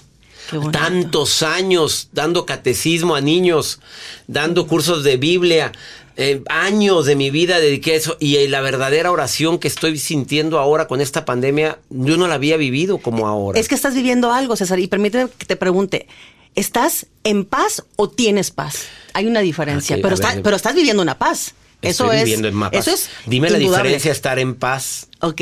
Tantos 0.72 1.44
años 1.44 2.10
dando 2.12 2.46
catecismo 2.46 3.16
a 3.16 3.22
niños, 3.22 3.80
dando 4.28 4.68
cursos 4.68 5.04
de 5.04 5.16
Biblia. 5.16 5.72
Eh, 6.18 6.42
años 6.50 7.06
de 7.06 7.16
mi 7.16 7.30
vida 7.30 7.60
dediqué 7.60 7.94
a 7.94 7.96
eso 7.96 8.18
y 8.20 8.36
eh, 8.38 8.48
la 8.50 8.62
verdadera 8.62 9.12
oración 9.12 9.60
que 9.60 9.68
estoy 9.68 9.98
sintiendo 9.98 10.60
ahora 10.60 10.88
con 10.88 11.02
esta 11.02 11.26
pandemia, 11.26 11.80
yo 11.90 12.18
no 12.18 12.28
la 12.28 12.36
había 12.36 12.58
vivido 12.58 12.98
como 12.98 13.28
ahora. 13.28 13.60
Es 13.60 13.68
que 13.68 13.76
estás 13.76 13.94
viviendo 13.96 14.32
algo, 14.32 14.56
César, 14.56 14.80
y 14.80 14.88
permíteme 14.88 15.30
que 15.38 15.46
te 15.46 15.56
pregunte, 15.56 16.08
¿estás 16.56 17.08
en 17.24 17.46
paz 17.46 17.84
o 17.96 18.10
tienes 18.10 18.52
paz? 18.52 18.84
Hay 19.14 19.28
una 19.28 19.42
diferencia, 19.42 19.96
Ok, 19.98 20.02
pero, 20.02 20.14
a 20.14 20.16
está- 20.16 20.34
ver. 20.34 20.44
pero 20.44 20.56
estás 20.56 20.76
viviendo 20.76 21.02
una 21.02 21.18
paz. 21.18 21.54
Eso 21.82 22.04
Estoy 22.06 22.18
es, 22.18 22.24
viviendo 22.26 22.48
en. 22.48 22.74
Eso 22.74 22.92
es 22.92 23.10
Dime 23.26 23.50
la 23.50 23.58
diferencia 23.58 24.12
estar 24.12 24.38
en 24.38 24.54
paz. 24.54 25.08
Ok. 25.22 25.42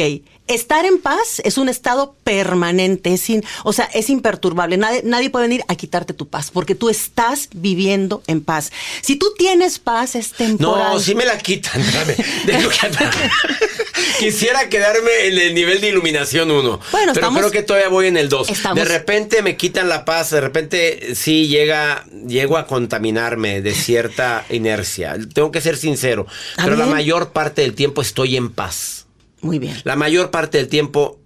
Estar 0.49 0.85
en 0.85 0.99
paz 0.99 1.41
es 1.43 1.57
un 1.57 1.69
estado 1.69 2.15
permanente, 2.23 3.13
es 3.13 3.29
in- 3.29 3.43
o 3.63 3.71
sea, 3.71 3.85
es 3.93 4.09
imperturbable. 4.09 4.77
Nadie, 4.77 5.01
nadie 5.05 5.29
puede 5.29 5.47
venir 5.47 5.63
a 5.67 5.75
quitarte 5.75 6.13
tu 6.13 6.27
paz, 6.27 6.51
porque 6.51 6.75
tú 6.75 6.89
estás 6.89 7.49
viviendo 7.53 8.21
en 8.27 8.41
paz. 8.41 8.71
Si 9.01 9.15
tú 9.15 9.27
tienes 9.37 9.79
paz, 9.79 10.15
es 10.15 10.31
temporal. 10.33 10.93
No, 10.93 10.99
sí 10.99 11.15
me 11.15 11.25
la 11.25 11.37
quitan. 11.37 11.81
que- 11.81 12.25
Quisiera 14.19 14.69
quedarme 14.69 15.27
en 15.27 15.37
el 15.37 15.53
nivel 15.53 15.81
de 15.81 15.89
iluminación 15.89 16.51
1. 16.51 16.61
Bueno, 16.61 16.79
pero 16.91 17.11
estamos- 17.13 17.39
creo 17.39 17.51
que 17.51 17.63
todavía 17.63 17.89
voy 17.89 18.07
en 18.07 18.17
el 18.17 18.27
2. 18.29 18.49
Estamos- 18.49 18.77
De 18.83 18.85
repente 18.85 19.41
me 19.41 19.55
quitan 19.55 19.87
la 19.87 20.03
paz, 20.05 20.29
de 20.31 20.41
repente 20.41 21.15
sí 21.15 21.47
llega, 21.47 22.05
llego 22.27 22.57
a 22.57 22.65
contaminarme 22.67 23.61
de 23.61 23.73
cierta 23.73 24.45
inercia. 24.49 25.15
Tengo 25.33 25.51
que 25.51 25.61
ser 25.61 25.77
sincero. 25.77 26.25
Pero 26.57 26.75
la 26.75 26.85
mayor 26.85 27.31
parte 27.31 27.61
del 27.61 27.75
tiempo 27.75 28.01
estoy 28.01 28.35
en 28.35 28.49
paz. 28.51 29.05
Muy 29.41 29.59
bien. 29.59 29.75
La 29.83 29.95
mayor 29.95 30.31
parte 30.31 30.57
del 30.57 30.67
tiempo, 30.67 31.19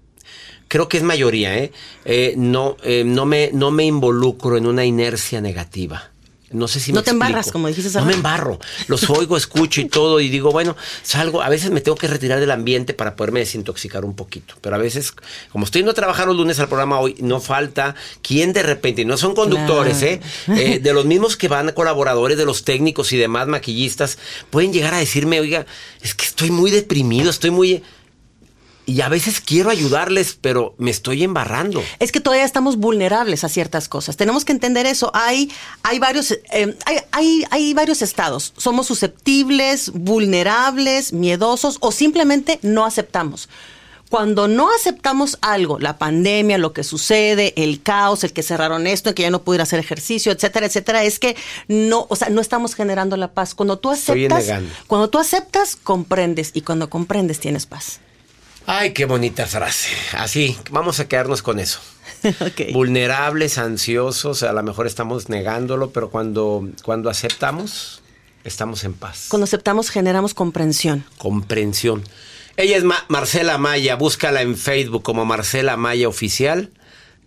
creo 0.67 0.87
que 0.87 0.97
es 0.97 1.03
mayoría, 1.03 1.57
¿eh? 1.57 1.71
Eh, 2.05 2.33
no, 2.37 2.77
eh, 2.83 3.03
no, 3.05 3.25
me, 3.25 3.49
no 3.53 3.71
me 3.71 3.85
involucro 3.85 4.57
en 4.57 4.65
una 4.67 4.85
inercia 4.85 5.41
negativa. 5.41 6.09
No 6.51 6.67
sé 6.67 6.79
si 6.79 6.91
me 6.91 6.97
No 6.97 7.03
te 7.03 7.09
embarras, 7.09 7.51
como 7.51 7.67
dijiste 7.67 7.89
hace 7.89 7.97
No 7.97 8.05
me 8.05 8.13
embarro. 8.13 8.59
Los 8.87 9.09
oigo, 9.09 9.35
escucho 9.37 9.81
y 9.81 9.85
todo 9.85 10.19
y 10.19 10.29
digo, 10.29 10.51
bueno, 10.51 10.75
salgo. 11.01 11.41
A 11.41 11.49
veces 11.49 11.71
me 11.71 11.81
tengo 11.81 11.97
que 11.97 12.07
retirar 12.07 12.39
del 12.39 12.51
ambiente 12.51 12.93
para 12.93 13.15
poderme 13.15 13.39
desintoxicar 13.39 14.05
un 14.05 14.15
poquito. 14.15 14.53
Pero 14.61 14.75
a 14.75 14.77
veces, 14.77 15.13
como 15.51 15.65
estoy 15.65 15.79
yendo 15.79 15.91
a 15.93 15.95
trabajar 15.95 16.27
los 16.27 16.37
lunes 16.37 16.59
al 16.59 16.67
programa 16.67 16.99
hoy, 16.99 17.15
no 17.19 17.39
falta 17.39 17.95
quien 18.21 18.53
de 18.53 18.61
repente, 18.61 19.01
y 19.01 19.05
no 19.05 19.17
son 19.17 19.33
conductores, 19.33 19.97
Claro. 19.97 20.13
¿eh? 20.61 20.75
Eh, 20.75 20.79
De 20.79 20.93
los 20.93 21.05
mismos 21.13 21.37
que 21.37 21.47
van 21.47 21.71
colaboradores, 21.71 22.37
de 22.37 22.45
los 22.45 22.63
técnicos 22.63 23.11
y 23.13 23.17
demás 23.17 23.47
maquillistas, 23.47 24.19
pueden 24.51 24.71
llegar 24.71 24.93
a 24.93 24.99
decirme, 24.99 25.39
oiga, 25.39 25.65
es 26.01 26.13
que 26.13 26.25
estoy 26.25 26.51
muy 26.51 26.69
deprimido, 26.69 27.31
estoy 27.31 27.49
muy... 27.49 27.81
Y 28.85 29.01
a 29.01 29.09
veces 29.09 29.39
quiero 29.39 29.69
ayudarles, 29.69 30.37
pero 30.39 30.75
me 30.77 30.91
estoy 30.91 31.23
embarrando. 31.23 31.81
Es 31.99 32.11
que 32.11 32.19
todavía 32.19 32.45
estamos 32.45 32.77
vulnerables 32.77 33.43
a 33.43 33.49
ciertas 33.49 33.87
cosas. 33.87 34.17
Tenemos 34.17 34.43
que 34.43 34.51
entender 34.51 34.85
eso. 34.85 35.09
Hay, 35.13 35.51
hay 35.83 35.99
varios, 35.99 36.31
eh, 36.31 36.75
hay, 36.85 36.97
hay, 37.11 37.45
hay 37.49 37.73
varios 37.73 38.01
estados. 38.01 38.53
Somos 38.57 38.87
susceptibles, 38.87 39.91
vulnerables, 39.93 41.13
miedosos 41.13 41.77
o 41.79 41.91
simplemente 41.93 42.59
no 42.61 42.85
aceptamos. 42.85 43.47
Cuando 44.09 44.47
no 44.47 44.69
aceptamos 44.69 45.39
algo, 45.41 45.79
la 45.79 45.97
pandemia, 45.97 46.59
lo 46.59 46.71
que 46.71 46.83
sucede, 46.83 47.53
el 47.55 47.81
caos, 47.81 48.23
el 48.23 48.31
que 48.31 48.43
cerraron 48.43 48.85
esto, 48.85 49.09
el 49.09 49.15
que 49.15 49.23
ya 49.23 49.31
no 49.31 49.41
pudiera 49.41 49.63
hacer 49.63 49.79
ejercicio, 49.79 50.31
etcétera, 50.31 50.67
etcétera, 50.67 51.03
es 51.03 51.17
que 51.17 51.35
no, 51.67 52.05
o 52.09 52.15
sea, 52.15 52.29
no 52.29 52.39
estamos 52.39 52.75
generando 52.75 53.17
la 53.17 53.33
paz. 53.33 53.55
Cuando 53.55 53.79
tú 53.79 53.89
aceptas, 53.89 54.51
cuando 54.85 55.09
tú 55.09 55.17
aceptas, 55.17 55.75
comprendes 55.75 56.51
y 56.53 56.61
cuando 56.61 56.91
comprendes 56.91 57.39
tienes 57.39 57.65
paz. 57.65 58.01
Ay, 58.65 58.93
qué 58.93 59.05
bonita 59.05 59.45
frase. 59.45 59.89
Así, 60.13 60.57
vamos 60.71 60.99
a 60.99 61.07
quedarnos 61.07 61.41
con 61.41 61.59
eso. 61.59 61.79
vulnerables, 62.73 63.57
ansiosos, 63.57 64.43
a 64.43 64.53
lo 64.53 64.63
mejor 64.63 64.87
estamos 64.87 65.29
negándolo, 65.29 65.91
pero 65.91 66.09
cuando, 66.09 66.69
cuando 66.83 67.09
aceptamos, 67.09 68.01
estamos 68.43 68.83
en 68.83 68.93
paz. 68.93 69.25
Cuando 69.29 69.43
aceptamos, 69.43 69.89
generamos 69.89 70.33
comprensión. 70.33 71.03
Comprensión. 71.17 72.03
Ella 72.55 72.77
es 72.77 72.83
Marcela 73.07 73.57
Maya, 73.57 73.95
búscala 73.95 74.41
en 74.41 74.55
Facebook 74.55 75.03
como 75.03 75.25
Marcela 75.25 75.75
Maya 75.75 76.07
Oficial. 76.07 76.71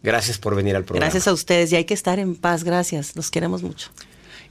Gracias 0.03 0.39
por 0.39 0.55
venir 0.55 0.77
al 0.77 0.85
programa. 0.85 1.07
Gracias 1.07 1.27
a 1.27 1.33
ustedes 1.33 1.73
y 1.73 1.77
hay 1.77 1.85
que 1.85 1.95
estar 1.95 2.19
en 2.19 2.37
paz, 2.37 2.63
gracias. 2.63 3.17
Los 3.17 3.31
queremos 3.31 3.63
mucho 3.63 3.91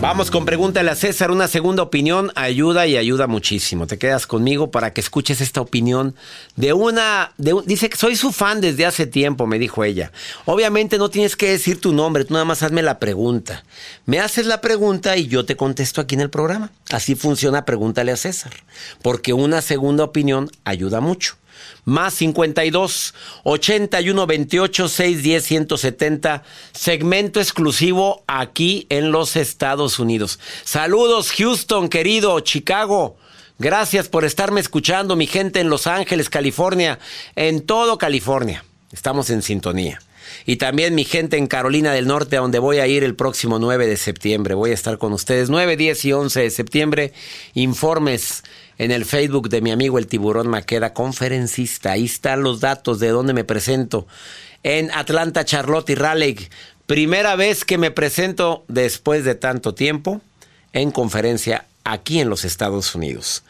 Vamos 0.00 0.30
con 0.30 0.46
pregúntale 0.46 0.90
a 0.90 0.94
César. 0.94 1.30
Una 1.30 1.46
segunda 1.46 1.82
opinión 1.82 2.32
ayuda 2.34 2.86
y 2.86 2.96
ayuda 2.96 3.26
muchísimo. 3.26 3.86
Te 3.86 3.98
quedas 3.98 4.26
conmigo 4.26 4.70
para 4.70 4.94
que 4.94 5.00
escuches 5.02 5.42
esta 5.42 5.60
opinión 5.60 6.14
de 6.56 6.72
una. 6.72 7.32
De 7.36 7.54
dice 7.66 7.90
que 7.90 7.98
soy 7.98 8.16
su 8.16 8.32
fan 8.32 8.62
desde 8.62 8.86
hace 8.86 9.06
tiempo, 9.06 9.46
me 9.46 9.58
dijo 9.58 9.84
ella. 9.84 10.10
Obviamente 10.46 10.96
no 10.96 11.10
tienes 11.10 11.36
que 11.36 11.50
decir 11.50 11.80
tu 11.80 11.92
nombre, 11.92 12.24
tú 12.24 12.32
nada 12.32 12.46
más 12.46 12.62
hazme 12.62 12.82
la 12.82 12.98
pregunta. 12.98 13.62
Me 14.06 14.20
haces 14.20 14.46
la 14.46 14.62
pregunta 14.62 15.18
y 15.18 15.28
yo 15.28 15.44
te 15.44 15.56
contesto 15.56 16.00
aquí 16.00 16.14
en 16.14 16.22
el 16.22 16.30
programa. 16.30 16.70
Así 16.90 17.14
funciona 17.14 17.66
Pregúntale 17.66 18.10
a 18.10 18.16
César. 18.16 18.52
Porque 19.02 19.34
una 19.34 19.60
segunda 19.60 20.04
opinión 20.04 20.50
ayuda 20.64 21.00
mucho 21.00 21.39
más 21.84 22.14
52 22.14 23.14
81 23.44 24.26
28 24.26 24.88
610 24.88 25.44
170. 25.44 26.42
Segmento 26.72 27.40
exclusivo 27.40 28.24
aquí 28.26 28.86
en 28.88 29.12
los 29.12 29.36
Estados 29.36 29.98
Unidos. 29.98 30.38
Saludos, 30.64 31.32
Houston, 31.32 31.88
querido, 31.88 32.38
Chicago. 32.40 33.16
Gracias 33.58 34.08
por 34.08 34.24
estarme 34.24 34.60
escuchando, 34.60 35.16
mi 35.16 35.26
gente 35.26 35.60
en 35.60 35.68
Los 35.68 35.86
Ángeles, 35.86 36.30
California, 36.30 36.98
en 37.36 37.60
todo 37.60 37.98
California. 37.98 38.64
Estamos 38.90 39.28
en 39.28 39.42
sintonía. 39.42 40.00
Y 40.46 40.56
también 40.56 40.94
mi 40.94 41.04
gente 41.04 41.36
en 41.36 41.46
Carolina 41.46 41.92
del 41.92 42.06
Norte, 42.06 42.36
a 42.36 42.40
donde 42.40 42.58
voy 42.58 42.78
a 42.78 42.86
ir 42.86 43.04
el 43.04 43.14
próximo 43.14 43.58
9 43.58 43.86
de 43.86 43.96
septiembre. 43.96 44.54
Voy 44.54 44.70
a 44.70 44.74
estar 44.74 44.98
con 44.98 45.12
ustedes 45.12 45.50
9, 45.50 45.76
10 45.76 46.04
y 46.06 46.12
11 46.12 46.40
de 46.40 46.50
septiembre. 46.50 47.12
Informes 47.54 48.42
en 48.80 48.92
el 48.92 49.04
Facebook 49.04 49.50
de 49.50 49.60
mi 49.60 49.72
amigo 49.72 49.98
el 49.98 50.06
tiburón 50.06 50.48
Maqueda, 50.48 50.94
conferencista. 50.94 51.92
Ahí 51.92 52.06
están 52.06 52.42
los 52.42 52.60
datos 52.60 52.98
de 52.98 53.08
dónde 53.08 53.34
me 53.34 53.44
presento. 53.44 54.06
En 54.62 54.90
Atlanta, 54.92 55.44
Charlotte 55.44 55.90
y 55.90 55.94
Raleigh. 55.94 56.48
Primera 56.86 57.36
vez 57.36 57.66
que 57.66 57.76
me 57.76 57.90
presento 57.90 58.64
después 58.68 59.26
de 59.26 59.34
tanto 59.34 59.74
tiempo 59.74 60.22
en 60.72 60.92
conferencia 60.92 61.66
aquí 61.84 62.20
en 62.20 62.30
los 62.30 62.46
Estados 62.46 62.94
Unidos. 62.94 63.44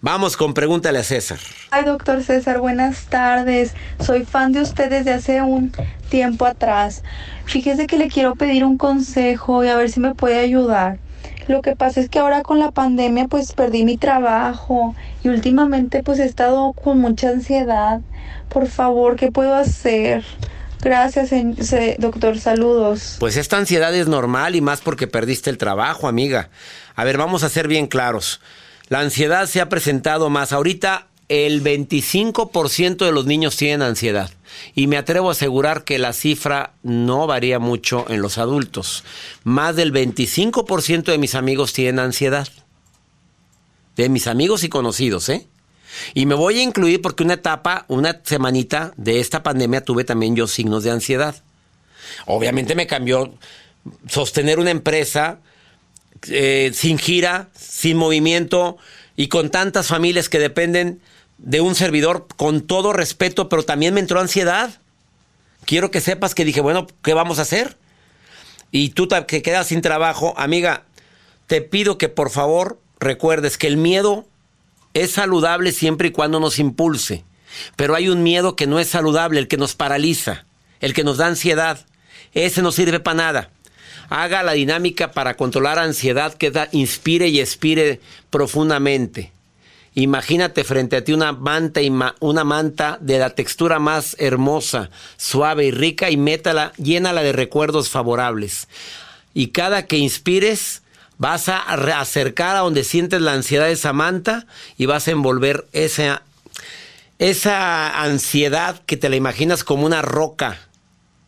Vamos 0.00 0.38
con 0.38 0.54
Pregúntale 0.54 0.98
a 0.98 1.04
César. 1.04 1.40
Ay, 1.70 1.84
doctor 1.84 2.24
César, 2.24 2.58
buenas 2.58 3.04
tardes. 3.10 3.74
Soy 4.02 4.24
fan 4.24 4.52
de 4.52 4.62
usted 4.62 4.88
desde 4.88 5.12
hace 5.12 5.42
un 5.42 5.72
tiempo 6.08 6.46
atrás. 6.46 7.02
Fíjese 7.44 7.86
que 7.86 7.98
le 7.98 8.08
quiero 8.08 8.34
pedir 8.34 8.64
un 8.64 8.78
consejo 8.78 9.62
y 9.62 9.68
a 9.68 9.76
ver 9.76 9.90
si 9.90 10.00
me 10.00 10.14
puede 10.14 10.38
ayudar. 10.38 10.98
Lo 11.48 11.62
que 11.62 11.74
pasa 11.74 12.00
es 12.00 12.08
que 12.08 12.18
ahora 12.18 12.42
con 12.42 12.58
la 12.58 12.70
pandemia 12.70 13.26
pues 13.28 13.52
perdí 13.52 13.84
mi 13.84 13.96
trabajo 13.96 14.94
y 15.24 15.28
últimamente 15.28 16.02
pues 16.02 16.18
he 16.18 16.24
estado 16.24 16.72
con 16.72 16.98
mucha 16.98 17.30
ansiedad. 17.30 18.00
Por 18.48 18.66
favor, 18.68 19.16
¿qué 19.16 19.32
puedo 19.32 19.54
hacer? 19.54 20.24
Gracias, 20.82 21.30
doctor. 21.98 22.38
Saludos. 22.38 23.16
Pues 23.20 23.36
esta 23.36 23.58
ansiedad 23.58 23.94
es 23.94 24.08
normal 24.08 24.56
y 24.56 24.60
más 24.60 24.80
porque 24.80 25.06
perdiste 25.06 25.50
el 25.50 25.58
trabajo, 25.58 26.08
amiga. 26.08 26.50
A 26.94 27.04
ver, 27.04 27.18
vamos 27.18 27.42
a 27.42 27.48
ser 27.48 27.68
bien 27.68 27.86
claros. 27.86 28.40
La 28.88 29.00
ansiedad 29.00 29.46
se 29.46 29.60
ha 29.60 29.68
presentado 29.68 30.30
más. 30.30 30.52
Ahorita 30.52 31.06
el 31.28 31.62
25% 31.62 33.04
de 33.04 33.12
los 33.12 33.26
niños 33.26 33.56
tienen 33.56 33.82
ansiedad. 33.82 34.30
Y 34.74 34.86
me 34.86 34.96
atrevo 34.96 35.28
a 35.28 35.32
asegurar 35.32 35.84
que 35.84 35.98
la 35.98 36.12
cifra 36.12 36.74
no 36.82 37.26
varía 37.26 37.58
mucho 37.58 38.06
en 38.08 38.22
los 38.22 38.38
adultos. 38.38 39.04
Más 39.44 39.76
del 39.76 39.92
25% 39.92 41.04
de 41.04 41.18
mis 41.18 41.34
amigos 41.34 41.72
tienen 41.72 41.98
ansiedad. 41.98 42.48
De 43.96 44.08
mis 44.08 44.26
amigos 44.26 44.64
y 44.64 44.68
conocidos, 44.68 45.28
¿eh? 45.28 45.46
Y 46.14 46.26
me 46.26 46.34
voy 46.34 46.58
a 46.58 46.62
incluir 46.62 47.02
porque 47.02 47.24
una 47.24 47.34
etapa, 47.34 47.84
una 47.88 48.20
semanita 48.24 48.92
de 48.96 49.20
esta 49.20 49.42
pandemia 49.42 49.84
tuve 49.84 50.04
también 50.04 50.36
yo 50.36 50.46
signos 50.46 50.84
de 50.84 50.90
ansiedad. 50.90 51.42
Obviamente 52.26 52.74
me 52.74 52.86
cambió 52.86 53.34
sostener 54.08 54.58
una 54.58 54.70
empresa 54.70 55.40
eh, 56.28 56.70
sin 56.74 56.98
gira, 56.98 57.48
sin 57.54 57.96
movimiento 57.96 58.76
y 59.16 59.28
con 59.28 59.50
tantas 59.50 59.88
familias 59.88 60.28
que 60.28 60.38
dependen 60.38 61.00
de 61.42 61.60
un 61.60 61.74
servidor 61.74 62.26
con 62.36 62.60
todo 62.60 62.92
respeto, 62.92 63.48
pero 63.48 63.62
también 63.62 63.94
me 63.94 64.00
entró 64.00 64.20
ansiedad. 64.20 64.78
Quiero 65.64 65.90
que 65.90 66.00
sepas 66.00 66.34
que 66.34 66.44
dije, 66.44 66.60
bueno, 66.60 66.86
¿qué 67.02 67.14
vamos 67.14 67.38
a 67.38 67.42
hacer? 67.42 67.76
Y 68.70 68.90
tú 68.90 69.08
que 69.26 69.42
quedas 69.42 69.68
sin 69.68 69.80
trabajo, 69.80 70.34
amiga, 70.36 70.84
te 71.46 71.60
pido 71.60 71.98
que 71.98 72.08
por 72.08 72.30
favor 72.30 72.78
recuerdes 72.98 73.58
que 73.58 73.66
el 73.66 73.76
miedo 73.76 74.26
es 74.94 75.12
saludable 75.12 75.72
siempre 75.72 76.08
y 76.08 76.12
cuando 76.12 76.40
nos 76.40 76.58
impulse. 76.58 77.24
Pero 77.74 77.94
hay 77.94 78.08
un 78.08 78.22
miedo 78.22 78.54
que 78.54 78.66
no 78.66 78.78
es 78.78 78.88
saludable, 78.88 79.40
el 79.40 79.48
que 79.48 79.56
nos 79.56 79.74
paraliza, 79.74 80.44
el 80.80 80.94
que 80.94 81.04
nos 81.04 81.16
da 81.16 81.26
ansiedad. 81.26 81.84
Ese 82.32 82.62
no 82.62 82.70
sirve 82.70 83.00
para 83.00 83.16
nada. 83.16 83.50
Haga 84.08 84.42
la 84.42 84.52
dinámica 84.52 85.12
para 85.12 85.36
controlar 85.36 85.78
ansiedad 85.78 86.34
que 86.34 86.50
da, 86.50 86.68
inspire 86.72 87.28
y 87.28 87.40
expire 87.40 88.00
profundamente. 88.28 89.32
Imagínate 89.94 90.62
frente 90.62 90.96
a 90.96 91.04
ti 91.04 91.12
una 91.12 91.32
manta, 91.32 91.80
una 92.20 92.44
manta 92.44 92.98
de 93.00 93.18
la 93.18 93.30
textura 93.30 93.78
más 93.78 94.14
hermosa, 94.18 94.90
suave 95.16 95.66
y 95.66 95.70
rica 95.72 96.10
y 96.10 96.16
métala, 96.16 96.72
llénala 96.76 97.22
de 97.22 97.32
recuerdos 97.32 97.88
favorables. 97.88 98.68
Y 99.34 99.48
cada 99.48 99.86
que 99.86 99.98
inspires, 99.98 100.82
vas 101.18 101.50
a 101.50 101.58
acercar 101.58 102.56
a 102.56 102.60
donde 102.60 102.82
sientes 102.82 103.20
la 103.20 103.34
ansiedad 103.34 103.66
de 103.66 103.72
esa 103.72 103.92
manta 103.92 104.46
y 104.78 104.86
vas 104.86 105.06
a 105.06 105.10
envolver 105.10 105.66
esa, 105.72 106.22
esa 107.18 108.02
ansiedad 108.02 108.80
que 108.86 108.96
te 108.96 109.10
la 109.10 109.16
imaginas 109.16 109.62
como 109.62 109.84
una 109.84 110.00
roca 110.02 110.58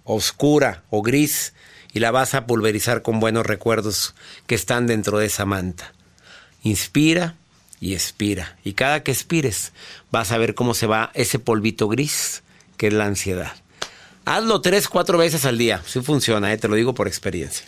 oscura 0.04 0.82
o 0.88 1.02
gris 1.02 1.52
y 1.92 2.00
la 2.00 2.10
vas 2.10 2.34
a 2.34 2.46
pulverizar 2.46 3.02
con 3.02 3.20
buenos 3.20 3.44
recuerdos 3.44 4.14
que 4.46 4.54
están 4.54 4.86
dentro 4.86 5.18
de 5.18 5.26
esa 5.26 5.44
manta. 5.44 5.92
Inspira 6.62 7.34
y 7.82 7.94
expira. 7.94 8.56
Y 8.64 8.74
cada 8.74 9.02
que 9.02 9.10
expires 9.10 9.72
vas 10.12 10.30
a 10.30 10.38
ver 10.38 10.54
cómo 10.54 10.72
se 10.72 10.86
va 10.86 11.10
ese 11.14 11.40
polvito 11.40 11.88
gris 11.88 12.44
que 12.78 12.86
es 12.86 12.92
la 12.92 13.06
ansiedad. 13.06 13.52
Hazlo 14.24 14.60
tres, 14.60 14.88
cuatro 14.88 15.18
veces 15.18 15.44
al 15.44 15.58
día. 15.58 15.82
Si 15.84 16.00
funciona, 16.00 16.52
¿eh? 16.52 16.58
te 16.58 16.68
lo 16.68 16.76
digo 16.76 16.94
por 16.94 17.08
experiencia. 17.08 17.66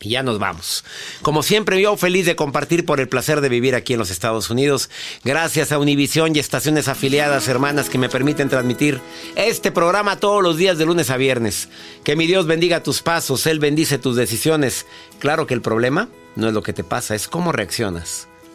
Y 0.00 0.10
ya 0.10 0.22
nos 0.22 0.38
vamos. 0.38 0.84
Como 1.22 1.42
siempre, 1.42 1.80
yo 1.80 1.96
feliz 1.96 2.26
de 2.26 2.36
compartir 2.36 2.84
por 2.84 3.00
el 3.00 3.08
placer 3.08 3.40
de 3.40 3.48
vivir 3.48 3.74
aquí 3.74 3.94
en 3.94 4.00
los 4.00 4.10
Estados 4.10 4.50
Unidos. 4.50 4.90
Gracias 5.24 5.72
a 5.72 5.78
Univisión 5.78 6.36
y 6.36 6.38
estaciones 6.38 6.88
afiliadas, 6.88 7.48
hermanas, 7.48 7.88
que 7.88 7.98
me 7.98 8.10
permiten 8.10 8.50
transmitir 8.50 9.00
este 9.36 9.72
programa 9.72 10.20
todos 10.20 10.42
los 10.42 10.58
días 10.58 10.76
de 10.76 10.84
lunes 10.84 11.08
a 11.08 11.16
viernes. 11.16 11.70
Que 12.04 12.16
mi 12.16 12.26
Dios 12.26 12.46
bendiga 12.46 12.82
tus 12.82 13.00
pasos, 13.00 13.46
Él 13.46 13.60
bendice 13.60 13.96
tus 13.96 14.16
decisiones. 14.16 14.84
Claro 15.20 15.46
que 15.46 15.54
el 15.54 15.62
problema 15.62 16.08
no 16.36 16.48
es 16.48 16.52
lo 16.52 16.62
que 16.62 16.74
te 16.74 16.84
pasa, 16.84 17.14
es 17.14 17.28
cómo 17.28 17.52
reaccionas 17.52 18.28